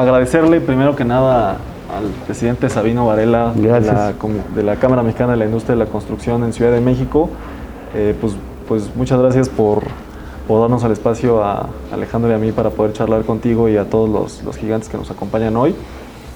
agradecerle 0.00 0.60
primero 0.60 0.96
que 0.96 1.04
nada 1.04 1.58
al 1.96 2.04
presidente 2.26 2.68
Sabino 2.68 3.06
Varela 3.06 3.52
de 3.54 3.80
la, 3.80 4.12
de 4.54 4.62
la, 4.62 4.76
Cámara 4.76 5.02
Mexicana 5.02 5.32
de 5.32 5.38
la 5.38 5.44
Industria 5.46 5.76
de 5.76 5.84
la 5.84 5.90
Construcción 5.90 6.44
en 6.44 6.52
Ciudad 6.52 6.72
de 6.72 6.80
México. 6.80 7.28
Eh, 7.94 8.14
pues, 8.20 8.34
pues 8.68 8.94
muchas 8.94 9.18
gracias 9.20 9.48
por, 9.48 9.82
por, 10.46 10.60
darnos 10.60 10.84
el 10.84 10.92
espacio 10.92 11.42
a 11.42 11.68
Alejandro 11.92 12.30
y 12.30 12.34
a 12.34 12.38
mí 12.38 12.52
para 12.52 12.70
poder 12.70 12.92
charlar 12.92 13.22
contigo 13.24 13.68
y 13.68 13.76
a 13.76 13.84
todos 13.90 14.08
los, 14.08 14.44
los 14.44 14.56
gigantes 14.56 14.88
que 14.88 14.96
nos 14.96 15.10
acompañan 15.10 15.56
hoy. 15.56 15.74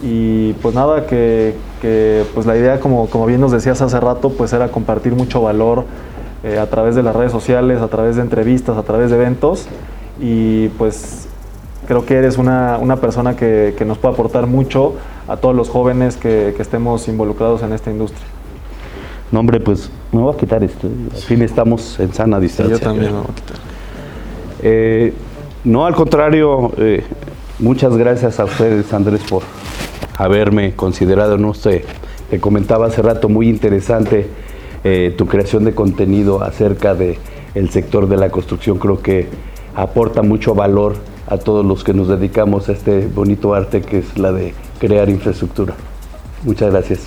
Y 0.03 0.53
pues 0.55 0.75
nada, 0.75 1.07
que, 1.07 1.55
que, 1.81 2.25
pues 2.35 2.47
la 2.47 2.57
idea, 2.57 2.81
como, 2.81 3.07
como 3.07 3.27
bien 3.27 3.41
nos 3.41 3.53
decías 3.53 3.81
hace 3.81 3.99
rato, 4.01 4.31
pues 4.31 4.53
era 4.53 4.69
compartir 4.69 5.15
mucho 5.15 5.41
valor 5.41 5.85
eh, 6.43 6.59
a 6.59 6.69
través 6.69 6.95
de 6.95 7.03
las 7.03 7.15
redes 7.15 7.33
sociales, 7.33 7.81
a 7.81 7.89
través 7.89 8.17
de 8.17 8.23
entrevistas, 8.23 8.77
a 8.77 8.83
través 8.83 9.11
de 9.11 9.17
eventos. 9.17 9.67
Y 10.21 10.69
pues 10.71 11.29
creo 11.87 12.05
que 12.05 12.15
eres 12.15 12.39
una, 12.39 12.79
una 12.79 12.97
persona 12.97 13.37
que, 13.37 13.75
que, 13.77 13.85
nos 13.85 13.99
puede 13.99 14.15
aportar 14.15 14.47
mucho 14.47 14.95
a 15.29 15.37
todos 15.37 15.55
los 15.55 15.69
jóvenes 15.69 16.17
que, 16.17 16.55
que, 16.57 16.63
estemos 16.63 17.09
involucrados 17.09 17.63
en 17.63 17.73
esta 17.73 17.91
industria. 17.91 18.27
No, 19.31 19.41
hombre, 19.41 19.61
pues 19.61 19.91
me 20.13 20.21
voy 20.21 20.35
a 20.35 20.37
quitar 20.37 20.63
esto. 20.63 20.89
Al 21.13 21.21
fin 21.21 21.43
estamos 21.43 21.99
en 21.99 22.13
sana 22.13 22.39
distancia. 22.39 22.77
yo 22.77 22.81
también 22.81 23.13
me 23.13 23.19
voy 23.19 23.31
a 23.31 23.35
quitar. 23.35 23.57
Eh, 24.63 25.13
no, 25.65 25.87
al 25.87 25.95
contrario, 25.95 26.73
eh, 26.77 27.05
muchas 27.59 27.97
gracias 27.97 28.39
a 28.39 28.45
ustedes, 28.45 28.93
Andrés, 28.93 29.23
por 29.29 29.43
haberme 30.17 30.75
considerado. 30.75 31.39
No 31.39 31.55
sé, 31.55 31.85
te 32.31 32.41
comentaba 32.41 32.87
hace 32.87 33.03
rato, 33.03 33.29
muy 33.29 33.49
interesante 33.49 34.29
eh, 34.85 35.15
tu 35.17 35.27
creación 35.27 35.65
de 35.65 35.75
contenido 35.75 36.43
acerca 36.43 36.95
del 36.95 37.19
el 37.55 37.71
sector 37.71 38.09
de 38.09 38.17
la 38.17 38.31
construcción. 38.31 38.79
Creo 38.79 39.01
que 39.01 39.29
aporta 39.75 40.23
mucho 40.23 40.55
valor 40.55 40.97
a 41.27 41.39
todos 41.39 41.65
los 41.65 41.85
que 41.85 41.95
nos 41.95 42.09
dedicamos 42.09 42.69
a 42.69 42.73
este 42.73 43.07
bonito 43.07 43.55
arte 43.55 43.83
que 43.83 43.99
es 43.99 44.19
la 44.19 44.33
de 44.33 44.55
crear 44.79 45.09
infraestructura. 45.09 45.75
Muchas 46.43 46.71
gracias. 46.71 47.01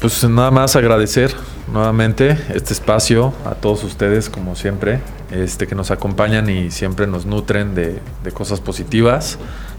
Pues 0.00 0.22
nada 0.28 0.50
más 0.50 0.76
agradecer 0.76 1.34
nuevamente 1.72 2.38
este 2.54 2.74
espacio 2.74 3.32
a 3.46 3.54
todos 3.54 3.84
ustedes, 3.84 4.28
como 4.28 4.54
siempre, 4.54 5.00
este, 5.30 5.66
que 5.66 5.74
nos 5.74 5.90
acompañan 5.90 6.50
y 6.50 6.70
siempre 6.70 7.06
nos 7.06 7.24
nutren 7.24 7.74
de, 7.74 8.00
de 8.22 8.32
cosas 8.32 8.60
positivas 8.60 9.38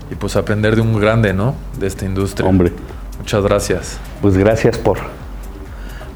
y 0.09 0.15
pues 0.15 0.35
aprender 0.35 0.75
de 0.75 0.81
un 0.81 0.99
grande, 0.99 1.33
¿no? 1.33 1.53
De 1.79 1.85
esta 1.85 2.05
industria. 2.05 2.49
Hombre. 2.49 2.71
Muchas 3.19 3.43
gracias. 3.43 3.97
Pues 4.21 4.37
gracias 4.37 4.77
por, 4.77 4.97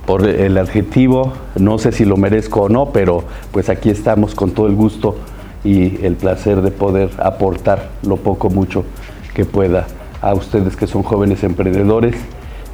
por 0.06 0.28
el 0.28 0.58
adjetivo. 0.58 1.34
No 1.56 1.78
sé 1.78 1.92
si 1.92 2.06
lo 2.06 2.18
merezco 2.18 2.62
o 2.62 2.70
no, 2.70 2.92
pero 2.92 3.24
pues 3.52 3.70
aquí 3.70 3.90
estamos 3.90 4.36
con 4.36 4.52
todo 4.52 4.68
el 4.68 4.76
gusto 4.76 5.16
y 5.64 6.06
el 6.06 6.16
placer 6.16 6.62
de 6.62 6.72
poder 6.72 7.10
aportar 7.20 7.90
lo 8.04 8.18
poco 8.18 8.50
mucho 8.50 8.86
que 9.34 9.46
pueda 9.46 9.88
a 10.22 10.34
ustedes 10.34 10.76
que 10.76 10.88
son 10.88 11.04
jóvenes 11.04 11.44
emprendedores 11.44 12.16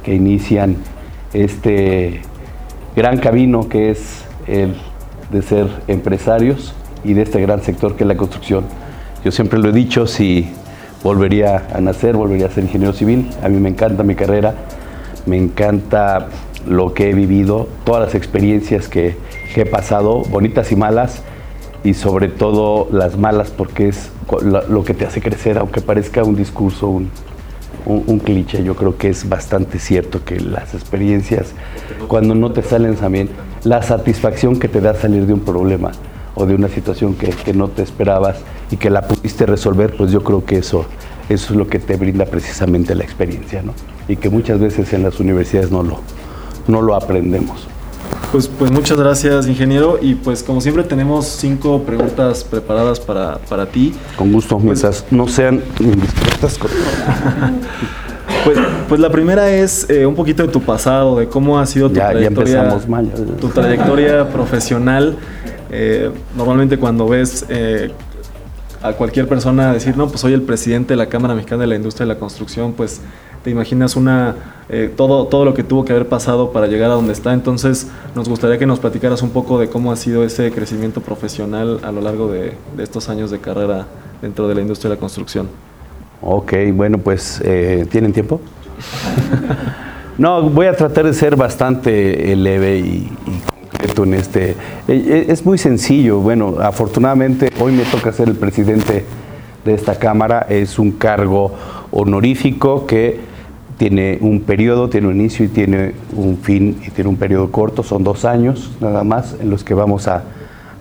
que 0.02 0.14
inician 0.14 0.76
este 1.32 2.20
gran 2.94 3.18
camino 3.18 3.68
que 3.68 3.90
es 3.90 4.24
el 4.46 4.74
de 5.30 5.42
ser 5.42 5.68
empresarios 5.88 6.74
y 7.04 7.14
de 7.14 7.22
este 7.22 7.40
gran 7.40 7.62
sector 7.62 7.96
que 7.96 8.04
es 8.04 8.08
la 8.08 8.16
construcción. 8.16 8.64
Yo 9.24 9.32
siempre 9.32 9.58
lo 9.58 9.68
he 9.68 9.72
dicho, 9.72 10.06
si 10.06 10.48
volvería 11.02 11.66
a 11.72 11.80
nacer, 11.80 12.16
volvería 12.16 12.46
a 12.46 12.50
ser 12.50 12.64
ingeniero 12.64 12.92
civil, 12.92 13.30
a 13.42 13.48
mí 13.48 13.58
me 13.58 13.68
encanta 13.68 14.02
mi 14.02 14.14
carrera, 14.14 14.54
me 15.26 15.36
encanta 15.36 16.28
lo 16.66 16.94
que 16.94 17.10
he 17.10 17.14
vivido, 17.14 17.68
todas 17.84 18.06
las 18.06 18.14
experiencias 18.14 18.88
que, 18.88 19.16
que 19.54 19.62
he 19.62 19.66
pasado, 19.66 20.22
bonitas 20.30 20.70
y 20.72 20.76
malas, 20.76 21.22
y 21.86 21.94
sobre 21.94 22.26
todo 22.26 22.88
las 22.90 23.16
malas 23.16 23.52
porque 23.52 23.86
es 23.88 24.10
lo 24.68 24.82
que 24.82 24.92
te 24.92 25.06
hace 25.06 25.22
crecer, 25.22 25.56
aunque 25.56 25.80
parezca 25.80 26.24
un 26.24 26.34
discurso, 26.34 26.88
un, 26.88 27.12
un, 27.86 28.18
cliché, 28.18 28.64
yo 28.64 28.74
creo 28.74 28.98
que 28.98 29.08
es 29.08 29.28
bastante 29.28 29.78
cierto 29.78 30.24
que 30.24 30.40
las 30.40 30.74
experiencias, 30.74 31.52
cuando 32.08 32.34
no 32.34 32.50
te 32.50 32.62
salen 32.62 32.96
también, 32.96 33.28
la 33.62 33.82
satisfacción 33.82 34.58
que 34.58 34.66
te 34.66 34.80
da 34.80 34.94
salir 34.94 35.26
de 35.26 35.32
un 35.32 35.38
problema 35.38 35.92
o 36.34 36.44
de 36.44 36.56
una 36.56 36.66
situación 36.66 37.14
que, 37.14 37.28
que 37.28 37.54
no 37.54 37.68
te 37.68 37.82
esperabas 37.82 38.38
y 38.72 38.78
que 38.78 38.90
la 38.90 39.02
pudiste 39.06 39.46
resolver, 39.46 39.96
pues 39.96 40.10
yo 40.10 40.24
creo 40.24 40.44
que 40.44 40.58
eso, 40.58 40.86
eso 41.28 41.52
es 41.52 41.56
lo 41.56 41.68
que 41.68 41.78
te 41.78 41.96
brinda 41.96 42.24
precisamente 42.24 42.96
la 42.96 43.04
experiencia, 43.04 43.62
¿no? 43.62 43.74
Y 44.08 44.16
que 44.16 44.28
muchas 44.28 44.58
veces 44.58 44.92
en 44.92 45.04
las 45.04 45.20
universidades 45.20 45.70
no 45.70 45.84
lo, 45.84 46.00
no 46.66 46.82
lo 46.82 46.96
aprendemos. 46.96 47.68
Pues, 48.36 48.48
pues 48.48 48.70
muchas 48.70 48.98
gracias, 48.98 49.48
ingeniero. 49.48 49.98
Y 49.98 50.14
pues 50.14 50.42
como 50.42 50.60
siempre 50.60 50.84
tenemos 50.84 51.24
cinco 51.24 51.80
preguntas 51.84 52.44
preparadas 52.44 53.00
para, 53.00 53.38
para 53.38 53.64
ti. 53.64 53.94
Con 54.14 54.30
gusto, 54.30 54.58
mientras 54.58 55.00
pues, 55.00 55.12
no 55.12 55.26
sean 55.26 55.62
indiscretas. 55.80 56.58
Pues, 58.44 58.58
pues 58.88 59.00
la 59.00 59.10
primera 59.10 59.50
es 59.50 59.88
eh, 59.90 60.06
un 60.06 60.14
poquito 60.14 60.44
de 60.44 60.48
tu 60.48 60.60
pasado, 60.60 61.16
de 61.16 61.26
cómo 61.26 61.58
ha 61.58 61.66
sido 61.66 61.88
tu 61.88 61.96
ya, 61.96 62.10
trayectoria, 62.10 62.52
ya 62.52 62.58
empezamos 62.60 62.88
mal. 62.88 63.10
tu 63.40 63.48
trayectoria 63.48 64.28
profesional. 64.28 65.16
Eh, 65.70 66.12
normalmente 66.36 66.78
cuando 66.78 67.08
ves 67.08 67.44
eh, 67.48 67.90
a 68.82 68.92
cualquier 68.92 69.28
persona 69.28 69.72
decir, 69.72 69.96
no, 69.96 70.08
pues 70.08 70.20
soy 70.20 70.32
el 70.32 70.42
presidente 70.42 70.94
de 70.94 70.96
la 70.96 71.06
Cámara 71.06 71.34
Mexicana 71.34 71.62
de 71.62 71.68
la 71.68 71.76
Industria 71.76 72.06
de 72.06 72.14
la 72.14 72.18
Construcción, 72.18 72.72
pues 72.72 73.00
te 73.42 73.50
imaginas 73.50 73.96
una 73.96 74.34
eh, 74.68 74.92
todo, 74.94 75.26
todo 75.26 75.44
lo 75.44 75.54
que 75.54 75.62
tuvo 75.62 75.84
que 75.84 75.92
haber 75.92 76.08
pasado 76.08 76.50
para 76.50 76.66
llegar 76.66 76.90
a 76.90 76.94
donde 76.94 77.12
está. 77.12 77.32
Entonces, 77.32 77.86
nos 78.16 78.28
gustaría 78.28 78.58
que 78.58 78.66
nos 78.66 78.80
platicaras 78.80 79.22
un 79.22 79.30
poco 79.30 79.60
de 79.60 79.68
cómo 79.68 79.92
ha 79.92 79.96
sido 79.96 80.24
ese 80.24 80.50
crecimiento 80.50 81.00
profesional 81.00 81.78
a 81.84 81.92
lo 81.92 82.00
largo 82.00 82.28
de, 82.28 82.54
estos 82.78 83.08
años 83.08 83.30
de 83.30 83.38
carrera 83.38 83.86
dentro 84.20 84.48
de 84.48 84.56
la 84.56 84.62
industria 84.62 84.90
de 84.90 84.96
la 84.96 85.00
construcción. 85.00 85.48
Ok, 86.20 86.54
bueno, 86.72 86.98
pues, 86.98 87.40
eh, 87.44 87.86
¿tienen 87.88 88.12
tiempo? 88.12 88.40
no, 90.18 90.50
voy 90.50 90.66
a 90.66 90.72
tratar 90.72 91.04
de 91.04 91.14
ser 91.14 91.36
bastante 91.36 92.34
leve 92.34 92.78
y, 92.78 92.82
y 92.82 93.55
en 93.96 94.14
este. 94.14 94.56
Eh, 94.88 95.26
es 95.28 95.44
muy 95.44 95.58
sencillo. 95.58 96.20
Bueno, 96.20 96.56
afortunadamente 96.60 97.50
hoy 97.60 97.72
me 97.72 97.84
toca 97.84 98.12
ser 98.12 98.28
el 98.28 98.34
presidente 98.34 99.04
de 99.64 99.74
esta 99.74 99.98
Cámara. 99.98 100.46
Es 100.48 100.78
un 100.78 100.92
cargo 100.92 101.54
honorífico 101.90 102.86
que 102.86 103.20
tiene 103.78 104.18
un 104.20 104.40
periodo, 104.40 104.88
tiene 104.88 105.08
un 105.08 105.16
inicio 105.16 105.44
y 105.44 105.48
tiene 105.48 105.92
un 106.14 106.38
fin 106.38 106.78
y 106.86 106.90
tiene 106.90 107.10
un 107.10 107.16
periodo 107.16 107.50
corto, 107.52 107.82
son 107.82 108.04
dos 108.04 108.24
años 108.24 108.72
nada 108.80 109.04
más 109.04 109.36
en 109.40 109.50
los 109.50 109.64
que 109.64 109.74
vamos 109.74 110.08
a, 110.08 110.24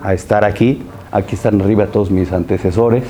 a 0.02 0.14
estar 0.14 0.46
aquí. 0.46 0.82
Aquí 1.12 1.36
están 1.36 1.62
arriba 1.62 1.88
todos 1.88 2.10
mis 2.12 2.32
antecesores 2.32 3.04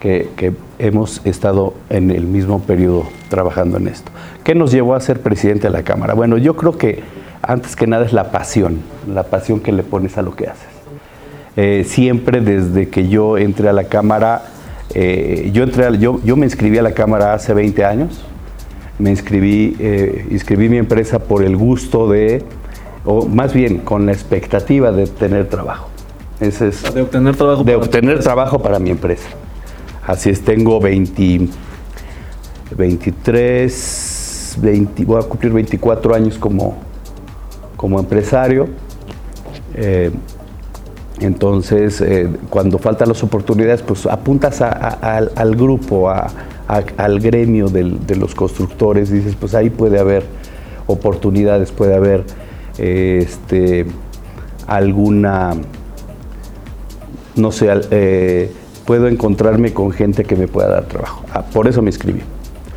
que, 0.00 0.30
que, 0.36 0.52
hemos 0.78 1.24
estado 1.24 1.74
en 1.88 2.10
el 2.10 2.24
mismo 2.24 2.60
periodo 2.60 3.04
trabajando 3.28 3.78
en 3.78 3.86
esto. 3.86 4.10
¿Qué 4.42 4.54
nos 4.54 4.72
llevó 4.72 4.94
a 4.94 5.00
ser 5.00 5.20
presidente 5.20 5.68
de 5.68 5.72
la 5.72 5.84
Cámara? 5.84 6.14
Bueno, 6.14 6.36
yo 6.36 6.56
creo 6.56 6.76
que 6.76 7.02
antes 7.48 7.76
que 7.76 7.86
nada 7.86 8.04
es 8.04 8.12
la 8.12 8.30
pasión, 8.30 8.80
la 9.12 9.24
pasión 9.24 9.60
que 9.60 9.72
le 9.72 9.82
pones 9.82 10.18
a 10.18 10.22
lo 10.22 10.34
que 10.34 10.48
haces. 10.48 10.68
Eh, 11.56 11.84
siempre 11.86 12.40
desde 12.40 12.88
que 12.88 13.08
yo 13.08 13.38
entré 13.38 13.68
a 13.68 13.72
la 13.72 13.84
Cámara, 13.84 14.42
eh, 14.92 15.50
yo, 15.52 15.62
entré 15.62 15.98
yo, 15.98 16.20
yo 16.24 16.36
me 16.36 16.46
inscribí 16.46 16.78
a 16.78 16.82
la 16.82 16.92
Cámara 16.92 17.34
hace 17.34 17.54
20 17.54 17.84
años, 17.84 18.24
me 18.98 19.10
inscribí, 19.10 19.76
eh, 19.78 20.26
inscribí 20.30 20.68
mi 20.68 20.78
empresa 20.78 21.18
por 21.18 21.44
el 21.44 21.56
gusto 21.56 22.08
de, 22.08 22.42
o 23.04 23.26
más 23.26 23.52
bien 23.52 23.78
con 23.78 24.06
la 24.06 24.12
expectativa 24.12 24.92
de 24.92 25.06
tener 25.06 25.48
trabajo. 25.48 25.88
Ese 26.40 26.68
es, 26.68 26.94
de 26.94 27.02
obtener 27.02 27.36
trabajo. 27.36 27.64
De 27.64 27.76
obtener 27.76 28.18
trabajo 28.20 28.60
para 28.60 28.78
mi 28.78 28.90
empresa. 28.90 29.28
Así 30.06 30.30
es, 30.30 30.42
tengo 30.42 30.80
20, 30.80 31.48
23, 32.76 34.58
20, 34.60 35.04
voy 35.04 35.22
a 35.22 35.26
cumplir 35.26 35.52
24 35.52 36.14
años 36.14 36.38
como, 36.38 36.76
como 37.76 37.98
empresario. 37.98 38.68
Eh, 39.74 40.10
entonces, 41.20 42.00
eh, 42.00 42.28
cuando 42.50 42.78
faltan 42.78 43.08
las 43.08 43.22
oportunidades, 43.22 43.82
pues 43.82 44.06
apuntas 44.06 44.60
al, 44.60 45.56
grupo, 45.56 46.10
a, 46.10 46.30
al 46.68 47.20
gremio 47.20 47.68
de 47.68 48.16
los 48.16 48.34
constructores, 48.34 49.10
dices, 49.10 49.36
pues 49.38 49.54
ahí 49.54 49.70
puede 49.70 49.98
haber 49.98 50.24
oportunidades, 50.86 51.72
puede 51.72 51.94
haber 51.94 52.24
este, 52.78 53.86
alguna, 54.66 55.54
no 57.36 57.52
sé, 57.52 57.68
eh, 57.90 58.52
puedo 58.84 59.08
encontrarme 59.08 59.72
con 59.72 59.92
gente 59.92 60.24
que 60.24 60.36
me 60.36 60.48
pueda 60.48 60.68
dar 60.68 60.84
trabajo. 60.84 61.24
Ah, 61.32 61.42
por 61.42 61.68
eso 61.68 61.82
me 61.82 61.90
inscribí. 61.90 62.22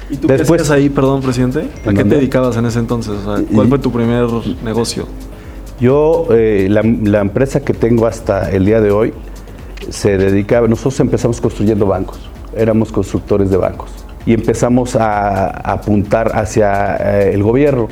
¿Y 0.09 0.17
tú 0.17 0.27
Después, 0.27 0.69
ahí, 0.71 0.89
perdón, 0.89 1.21
presidente? 1.21 1.69
¿A 1.85 1.93
qué 1.93 2.03
te 2.03 2.15
dedicabas 2.15 2.55
en 2.57 2.65
ese 2.65 2.79
entonces? 2.79 3.13
O 3.25 3.37
sea, 3.37 3.45
¿Cuál 3.53 3.67
fue 3.67 3.79
tu 3.79 3.91
primer 3.91 4.27
negocio? 4.63 5.07
Yo, 5.79 6.27
eh, 6.31 6.67
la, 6.69 6.81
la, 6.81 7.19
empresa 7.19 7.59
que 7.59 7.73
tengo 7.73 8.07
hasta 8.07 8.49
el 8.51 8.65
día 8.65 8.81
de 8.81 8.91
hoy, 8.91 9.13
se 9.89 10.17
dedicaba, 10.17 10.67
nosotros 10.67 10.99
empezamos 10.99 11.39
construyendo 11.39 11.85
bancos 11.85 12.19
éramos 12.57 12.91
constructores 12.91 13.49
de 13.49 13.57
bancos 13.57 13.89
y 14.25 14.33
empezamos 14.33 14.95
a, 14.95 15.47
a 15.47 15.73
apuntar 15.73 16.31
hacia 16.35 16.97
eh, 16.97 17.33
el 17.33 17.43
gobierno. 17.43 17.87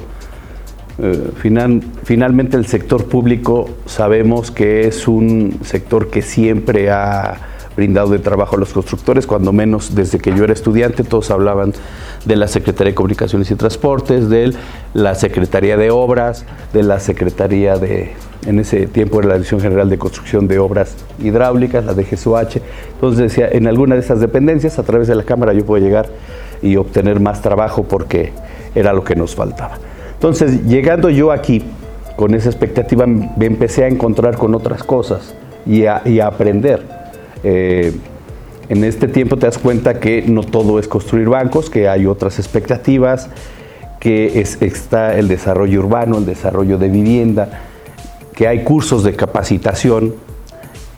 Eh, 0.97 1.31
final, 1.37 1.81
finalmente 2.03 2.57
el 2.57 2.65
sector 2.65 3.05
público 3.05 3.69
sabemos 3.85 4.51
que 4.51 4.87
es 4.87 5.07
un 5.07 5.59
sector 5.63 6.09
que 6.09 6.21
siempre 6.21 6.89
ha 6.89 7.37
brindado 7.75 8.09
de 8.09 8.19
trabajo 8.19 8.55
a 8.55 8.59
los 8.59 8.73
constructores, 8.73 9.27
cuando 9.27 9.51
menos 9.51 9.95
desde 9.95 10.19
que 10.19 10.33
yo 10.35 10.43
era 10.43 10.53
estudiante 10.53 11.03
todos 11.03 11.31
hablaban 11.31 11.73
de 12.25 12.35
la 12.35 12.47
Secretaría 12.47 12.91
de 12.91 12.95
Comunicaciones 12.95 13.51
y 13.51 13.55
Transportes, 13.55 14.29
de 14.29 14.53
la 14.93 15.15
Secretaría 15.15 15.77
de 15.77 15.91
Obras, 15.91 16.45
de 16.73 16.83
la 16.83 16.99
Secretaría 16.99 17.77
de, 17.77 18.13
en 18.45 18.59
ese 18.59 18.87
tiempo 18.87 19.19
era 19.19 19.29
la 19.29 19.33
Dirección 19.35 19.59
General 19.59 19.89
de 19.89 19.97
Construcción 19.97 20.47
de 20.47 20.59
Obras 20.59 20.95
Hidráulicas, 21.19 21.85
la 21.85 21.93
de. 21.93 22.05
Entonces 22.93 23.17
decía, 23.17 23.49
en 23.51 23.67
alguna 23.67 23.95
de 23.95 24.01
esas 24.01 24.19
dependencias, 24.19 24.79
a 24.79 24.83
través 24.83 25.07
de 25.07 25.15
la 25.15 25.23
Cámara 25.23 25.53
yo 25.53 25.65
puedo 25.65 25.83
llegar 25.83 26.07
y 26.61 26.75
obtener 26.77 27.19
más 27.19 27.41
trabajo 27.41 27.83
porque 27.83 28.31
era 28.73 28.93
lo 28.93 29.03
que 29.03 29.15
nos 29.15 29.35
faltaba. 29.35 29.77
Entonces, 30.13 30.65
llegando 30.65 31.09
yo 31.09 31.31
aquí, 31.31 31.63
con 32.15 32.33
esa 32.33 32.49
expectativa, 32.49 33.05
me 33.05 33.45
empecé 33.45 33.83
a 33.83 33.87
encontrar 33.87 34.37
con 34.37 34.55
otras 34.55 34.83
cosas 34.83 35.35
y 35.65 35.85
a, 35.85 36.01
aprender. 36.25 37.04
Eh, 37.47 37.93
en 38.69 38.83
este 38.83 39.07
tiempo 39.07 39.37
te 39.37 39.45
das 39.45 39.59
cuenta 39.59 39.99
que 39.99 40.23
no 40.23 40.41
todo 40.41 40.79
es 40.79 40.87
construir 40.87 41.29
bancos, 41.29 41.69
que 41.69 41.87
hay 41.87 42.07
otras 42.07 42.39
expectativas, 42.39 43.29
que 43.99 44.43
está 44.61 45.15
el 45.15 45.27
desarrollo 45.27 45.79
urbano, 45.81 46.17
el 46.17 46.25
desarrollo 46.25 46.79
de 46.79 46.89
vivienda, 46.89 47.61
que 48.33 48.47
hay 48.47 48.63
cursos 48.63 49.03
de 49.03 49.13
capacitación, 49.13 50.15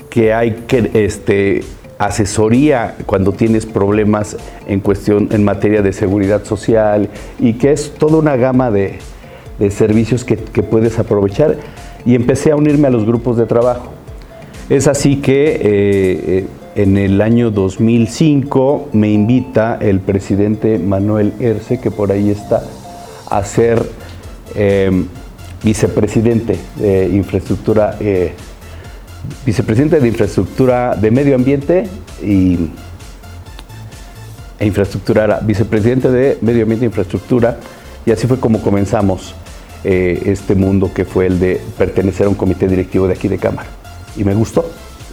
que 0.10 0.34
hay 0.34 0.64
que, 0.68 0.90
este, 0.94 1.66
asesoría 1.98 2.96
cuando 3.06 3.34
tienes 3.34 3.66
problemas 3.66 4.38
en 4.68 4.80
cuestión 4.80 5.28
en 5.32 5.44
materia 5.44 5.82
de 5.82 5.92
seguridad 5.92 6.46
social 6.46 7.10
y 7.40 7.54
que 7.54 7.74
es 7.74 7.94
toda 7.96 8.18
una 8.18 8.38
gama 8.38 8.72
de, 8.72 9.00
servicios 9.70 10.24
que, 10.24 10.38
puedes 10.38 10.98
aprovechar 10.98 11.58
y 12.06 12.16
empecé 12.16 12.52
a 12.52 12.56
unirme 12.56 12.88
a 12.88 12.92
los 12.92 13.06
grupos 13.06 13.36
de 13.36 13.48
trabajo. 13.48 13.97
Es 14.70 14.88
así 14.90 15.18
que 15.18 15.62
eh, 15.62 16.48
en 16.76 16.98
el 16.98 17.22
año 17.22 17.52
2005 17.52 18.90
me 18.92 19.10
invita 19.10 19.78
el 19.80 20.02
presidente 20.02 20.78
Manuel 20.78 21.32
Erce, 21.40 21.80
que 21.80 21.90
por 21.90 22.12
ahí 22.12 22.30
está, 22.30 22.64
a 23.30 23.46
ser 23.46 23.82
eh, 24.56 24.92
vicepresidente 25.64 26.60
de 26.76 27.08
infraestructura, 27.08 27.96
eh, 28.02 28.34
vicepresidente 29.46 30.02
de 30.02 30.08
infraestructura 30.10 30.98
de 30.98 31.12
medio 31.12 31.36
ambiente 31.36 31.88
y 32.22 32.70
e 34.60 34.66
infraestructura, 34.66 35.40
vicepresidente 35.44 36.12
de 36.12 36.40
medio 36.42 36.64
ambiente 36.64 36.84
e 36.84 36.90
infraestructura, 36.90 37.58
y 38.06 38.12
así 38.12 38.28
fue 38.28 38.38
como 38.38 38.62
comenzamos 38.62 39.34
este 39.84 40.56
mundo 40.56 40.92
que 40.94 41.06
fue 41.06 41.28
el 41.28 41.40
de 41.40 41.62
pertenecer 41.78 42.26
a 42.26 42.30
un 42.30 42.36
comité 42.36 42.68
directivo 42.68 43.08
de 43.08 43.14
aquí 43.14 43.30
de 43.30 43.38
Cámara. 43.38 43.77
Y 44.18 44.24
me 44.24 44.34
gustó 44.34 44.66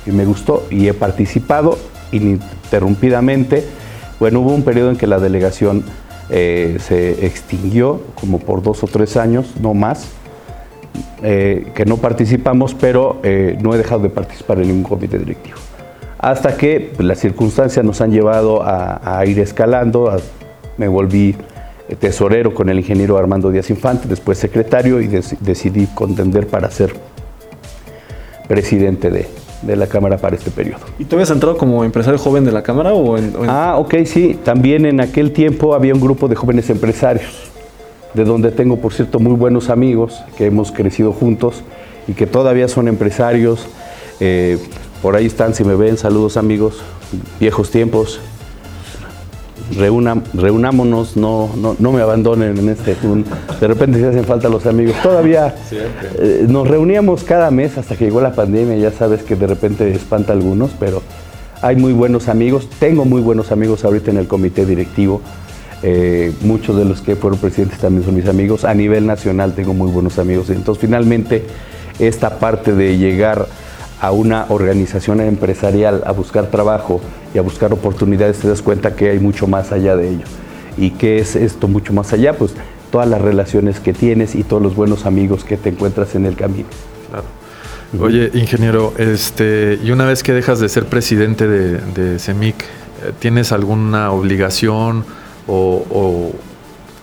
y 0.07 0.11
me 0.11 0.25
gustó 0.25 0.67
y 0.71 0.89
he 0.89 0.95
participado 0.95 1.79
ininterrumpidamente. 2.13 3.65
Bueno, 4.21 4.41
hubo 4.41 4.55
un 4.55 4.63
periodo 4.63 4.91
en 4.91 4.97
que 4.97 5.07
la 5.07 5.19
delegación 5.19 5.85
eh, 6.31 6.79
se 6.81 7.27
extinguió, 7.27 8.01
como 8.19 8.39
por 8.39 8.63
dos 8.63 8.83
o 8.83 8.87
tres 8.87 9.17
años, 9.17 9.55
no 9.61 9.75
más, 9.75 10.09
eh, 11.23 11.73
que 11.75 11.85
no 11.85 11.97
participamos, 11.97 12.75
pero 12.75 13.21
eh, 13.23 13.59
no 13.61 13.75
he 13.75 13.79
dejado 13.79 14.03
de 14.03 14.11
participar 14.11 14.59
en 14.59 14.69
ningún 14.69 14.85
comité 14.85 15.19
directivo. 15.19 15.59
Hasta 16.19 16.57
que 16.57 16.93
las 16.99 17.19
circunstancias 17.19 17.85
nos 17.85 18.01
han 18.01 18.11
llevado 18.11 18.63
a, 18.65 19.23
ir 19.27 19.39
escalando, 19.41 20.17
me 20.79 20.89
volví 20.89 21.37
tesorero 21.99 22.55
con 22.55 22.71
el 22.71 22.79
ingeniero 22.79 23.19
Armando 23.19 23.51
Díaz 23.51 23.69
Infante, 23.69 24.09
después 24.09 24.39
secretario 24.39 25.03
y 25.03 25.09
decidí 25.09 25.87
contender 25.89 26.47
para 26.47 26.71
ser 26.71 26.95
presidente 28.49 29.11
de, 29.11 29.27
de 29.63 29.77
la 29.77 29.87
Cámara 29.87 30.19
para 30.19 30.37
este 30.37 30.51
periodo. 30.51 30.81
¿Y 30.99 31.05
tú 31.05 31.17
habías 31.17 31.31
entrado 31.31 31.57
como 31.57 31.85
empresario 31.85 32.19
joven 32.19 32.45
de 32.45 32.53
la 32.53 32.63
Cámara 32.63 32.93
o 32.93 33.17
en, 33.17 33.33
Ah, 33.49 33.77
ok, 33.79 33.95
sí. 34.05 34.39
También 34.45 34.87
en 34.87 35.01
aquel 35.01 35.33
tiempo 35.33 35.75
había 35.75 35.95
un 35.95 36.01
grupo 36.01 36.29
de 36.29 36.37
jóvenes 36.37 36.71
empresarios, 36.71 37.51
de 38.15 38.25
donde 38.25 38.51
tengo, 38.53 38.77
por 38.79 38.93
cierto, 38.93 39.19
muy 39.19 39.35
buenos 39.35 39.71
amigos 39.71 40.23
que 40.37 40.47
hemos 40.47 40.71
crecido 40.73 41.13
juntos 41.13 41.63
y 42.07 42.13
que 42.13 42.27
todavía 42.27 42.69
son 42.69 42.89
empresarios. 42.89 43.67
Eh, 44.21 44.59
por 45.03 45.17
ahí 45.17 45.27
están, 45.27 45.55
si 45.55 45.65
me 45.65 45.75
ven, 45.75 45.99
saludos 45.99 46.37
amigos, 46.37 46.83
viejos 47.41 47.71
tiempos, 47.71 48.21
reúna, 49.77 50.23
reunámonos, 50.33 51.17
no, 51.17 51.51
no, 51.79 51.93
me 51.93 52.01
abandonen 52.01 52.57
en 52.57 52.69
este. 52.69 52.97
de 53.61 53.69
repente 53.69 53.99
se 53.99 54.07
hacen 54.07 54.25
falta 54.25 54.49
los 54.49 54.67
amigos. 54.67 54.95
Todavía 55.03 55.55
eh, 56.19 56.47
nos 56.49 56.67
reuníamos 56.69 57.25
cada 57.25 57.51
mes 57.51 57.77
hasta 57.79 57.97
que 57.97 58.05
llegó 58.05 58.21
la 58.21 58.35
pandemia, 58.35 58.77
ya 58.77 58.91
sabes 58.91 59.23
que 59.23 59.37
de 59.37 59.47
repente 59.47 59.91
espanta 59.91 60.33
a 60.33 60.37
algunos, 60.37 60.73
pero 60.79 61.03
hay 61.63 61.77
muy 61.77 61.93
buenos 61.93 62.29
amigos. 62.29 62.69
Tengo 62.79 63.05
muy 63.05 63.21
buenos 63.21 63.53
amigos 63.53 63.85
ahorita 63.85 64.11
en 64.11 64.19
el 64.19 64.27
comité 64.27 64.67
directivo. 64.67 65.23
Eh, 65.83 66.33
muchos 66.43 66.77
de 66.77 66.85
los 66.85 67.03
que 67.03 67.17
fueron 67.17 67.39
presidentes 67.39 67.79
también 67.79 68.05
son 68.05 68.15
mis 68.15 68.27
amigos. 68.27 68.65
A 68.65 68.75
nivel 68.75 69.07
nacional 69.07 69.55
tengo 69.55 69.75
muy 69.75 69.91
buenos 69.91 70.19
amigos. 70.19 70.51
Entonces, 70.51 70.81
finalmente, 70.81 71.45
esta 71.99 72.39
parte 72.39 72.75
de 72.75 72.99
llegar 72.99 73.47
a 74.01 74.11
una 74.11 74.47
organización 74.49 75.21
empresarial 75.21 76.03
a 76.07 76.13
buscar 76.13 76.51
trabajo 76.51 77.01
y 77.35 77.39
a 77.39 77.43
buscar 77.43 77.73
oportunidades, 77.73 78.39
te 78.39 78.49
das 78.49 78.63
cuenta 78.63 78.97
que 78.97 79.11
hay 79.11 79.19
mucho 79.19 79.47
más 79.47 79.73
allá 79.73 79.97
de 79.97 80.11
ello. 80.11 80.25
¿Y 80.77 80.91
qué 80.91 81.19
es 81.19 81.37
esto 81.37 81.69
mucho 81.69 81.93
más 81.93 82.13
allá? 82.13 82.37
Pues 82.37 82.55
todas 82.91 83.09
las 83.09 83.21
relaciones 83.21 83.81
que 83.81 83.93
tienes 83.93 84.35
y 84.35 84.45
todos 84.45 84.63
los 84.63 84.75
buenos 84.75 85.07
amigos 85.07 85.45
que 85.45 85.57
te 85.57 85.71
encuentras 85.71 86.15
en 86.15 86.27
el 86.27 86.37
camino. 86.37 86.69
Claro. 87.11 87.25
Oye, 88.01 88.31
ingeniero, 88.35 88.93
este, 88.99 89.79
y 89.83 89.93
una 89.93 90.05
vez 90.05 90.25
que 90.25 90.33
dejas 90.33 90.59
de 90.59 90.69
ser 90.69 90.87
presidente 90.87 91.47
de, 91.47 91.79
de 91.79 92.19
CEMIC, 92.19 92.57
¿tienes 93.19 93.53
alguna 93.53 94.11
obligación 94.11 95.05
o, 95.47 96.33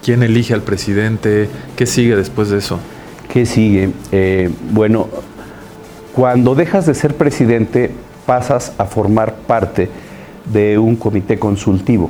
quién 0.03 0.23
elige 0.23 0.53
al 0.53 0.61
presidente? 0.61 1.47
¿Qué 1.75 1.85
sigue 1.85 2.15
después 2.15 2.49
de 2.49 2.57
eso? 2.57 2.79
¿Qué 3.31 3.45
sigue? 3.45 3.91
Eh, 4.11 4.49
bueno, 4.71 5.07
cuando 6.15 6.55
dejas 6.55 6.85
de 6.85 6.93
ser 6.93 7.15
presidente, 7.15 7.91
pasas 8.25 8.73
a 8.77 8.85
formar 8.85 9.33
parte 9.33 9.89
de 10.45 10.77
un 10.77 10.95
comité 10.95 11.39
consultivo, 11.39 12.09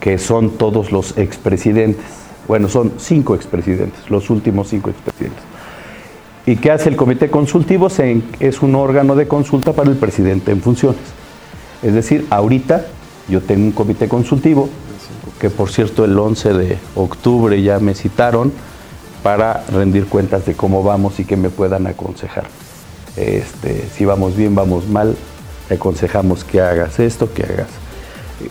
que 0.00 0.18
son 0.18 0.50
todos 0.50 0.90
los 0.92 1.16
expresidentes. 1.18 2.04
Bueno, 2.46 2.68
son 2.68 2.92
cinco 2.98 3.34
expresidentes, 3.34 4.10
los 4.10 4.30
últimos 4.30 4.68
cinco 4.68 4.90
expresidentes. 4.90 5.42
¿Y 6.46 6.56
qué 6.56 6.70
hace 6.70 6.88
el 6.88 6.96
comité 6.96 7.28
consultivo? 7.28 7.88
Es 8.40 8.62
un 8.62 8.74
órgano 8.74 9.16
de 9.16 9.28
consulta 9.28 9.74
para 9.74 9.90
el 9.90 9.96
presidente 9.96 10.50
en 10.50 10.62
funciones. 10.62 11.00
Es 11.82 11.92
decir, 11.92 12.26
ahorita 12.30 12.86
yo 13.28 13.42
tengo 13.42 13.64
un 13.64 13.72
comité 13.72 14.08
consultivo, 14.08 14.70
que 15.38 15.50
por 15.50 15.70
cierto 15.70 16.06
el 16.06 16.18
11 16.18 16.52
de 16.54 16.78
octubre 16.96 17.60
ya 17.62 17.78
me 17.80 17.94
citaron 17.94 18.50
para 19.22 19.64
rendir 19.70 20.06
cuentas 20.06 20.46
de 20.46 20.54
cómo 20.54 20.82
vamos 20.82 21.20
y 21.20 21.24
que 21.24 21.36
me 21.36 21.50
puedan 21.50 21.86
aconsejar. 21.86 22.44
Este, 23.18 23.88
si 23.92 24.04
vamos 24.04 24.36
bien, 24.36 24.54
vamos 24.54 24.88
mal, 24.88 25.16
te 25.66 25.74
aconsejamos 25.74 26.44
que 26.44 26.60
hagas 26.60 27.00
esto, 27.00 27.32
que 27.32 27.42
hagas 27.42 27.68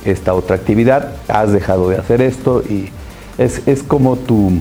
esta 0.04 0.34
otra 0.34 0.58
actividad, 0.58 1.14
has 1.30 1.54
dejado 1.54 1.90
de 1.90 1.96
hacer 1.96 2.22
esto 2.22 2.62
y 2.62 2.90
es, 3.38 3.62
como 3.88 4.18
tu, 4.18 4.52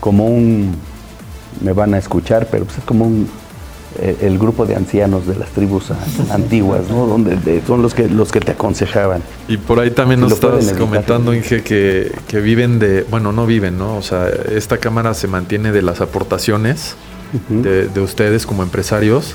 como 0.00 0.26
un, 0.26 0.74
me 1.62 1.72
van 1.72 1.94
a 1.94 1.98
escuchar, 1.98 2.48
pero 2.50 2.66
pues 2.66 2.78
es 2.78 2.84
como 2.84 3.06
un, 3.06 3.30
eh, 4.00 4.16
el 4.20 4.38
grupo 4.38 4.66
de 4.66 4.76
ancianos 4.76 5.26
de 5.26 5.36
las 5.36 5.48
tribus 5.50 5.90
antiguas, 6.30 6.82
¿no? 6.90 7.06
Donde 7.06 7.62
son 7.66 7.80
los 7.80 7.94
que 7.94 8.08
los 8.08 8.32
que 8.32 8.40
te 8.40 8.52
aconsejaban. 8.52 9.22
Y 9.48 9.56
por 9.56 9.80
ahí 9.80 9.92
también 9.92 10.20
nos 10.20 10.32
estás 10.32 10.74
comentando, 10.74 11.32
Inge, 11.32 11.62
que, 11.62 12.12
que 12.28 12.40
viven 12.40 12.78
de, 12.78 13.04
bueno, 13.04 13.32
no 13.32 13.46
viven, 13.46 13.78
¿no? 13.78 13.96
O 13.96 14.02
sea, 14.02 14.28
esta 14.28 14.76
cámara 14.76 15.14
se 15.14 15.26
mantiene 15.26 15.72
de 15.72 15.80
las 15.80 16.02
aportaciones 16.02 16.96
de, 17.48 18.00
ustedes 18.00 18.46
como 18.46 18.62
empresarios. 18.62 19.34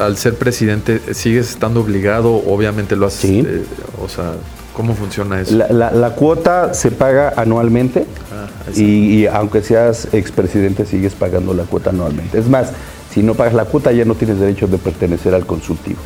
al 0.00 0.16
ser 0.16 0.34
presidente, 0.34 1.00
¿sigues 1.14 1.50
estando 1.50 1.80
obligado? 1.80 2.34
Obviamente 2.34 2.96
lo 2.96 3.06
haces. 3.06 3.44
Eh, 3.46 3.64
o 4.02 4.08
sea, 4.08 4.34
¿cómo 4.74 4.94
funciona 4.94 5.40
eso? 5.40 5.56
La, 5.56 6.10
cuota 6.14 6.74
se 6.74 6.90
paga 6.90 7.32
anualmente 7.36 8.06
ah, 8.32 8.70
y, 8.74 9.26
aunque 9.26 9.62
seas 9.62 10.08
expresidente 10.12 10.86
sigues 10.86 11.14
pagando 11.14 11.54
la 11.54 11.64
cuota 11.64 11.90
anualmente. 11.90 12.38
Es 12.38 12.48
más, 12.48 12.72
si 13.12 13.22
no 13.22 13.34
pagas 13.34 13.54
la 13.54 13.64
cuota 13.64 13.92
ya 13.92 14.04
no 14.04 14.14
tienes 14.14 14.40
derecho 14.40 14.66
de 14.66 14.78
pertenecer 14.78 15.34
al 15.34 15.46
consultivo, 15.46 16.00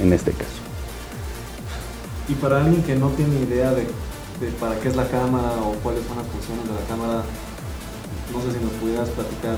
en 0.00 0.12
este 0.12 0.32
caso. 0.32 0.62
Y 2.28 2.34
para 2.34 2.64
alguien 2.64 2.82
que 2.82 2.94
no 2.96 3.08
tiene 3.10 3.40
idea 3.40 3.70
de, 3.70 3.82
de 3.82 4.52
para 4.58 4.78
qué 4.80 4.88
es 4.88 4.96
la 4.96 5.06
Cámara 5.08 5.52
o 5.62 5.74
cuáles 5.82 6.06
son 6.06 6.16
las 6.16 6.26
funciones 6.26 6.64
de 6.64 6.74
la 6.74 6.86
Cámara, 6.88 7.22
no 8.32 8.40
sé 8.40 8.58
si 8.58 8.64
nos 8.64 8.72
pudieras 8.74 9.08
platicar 9.10 9.56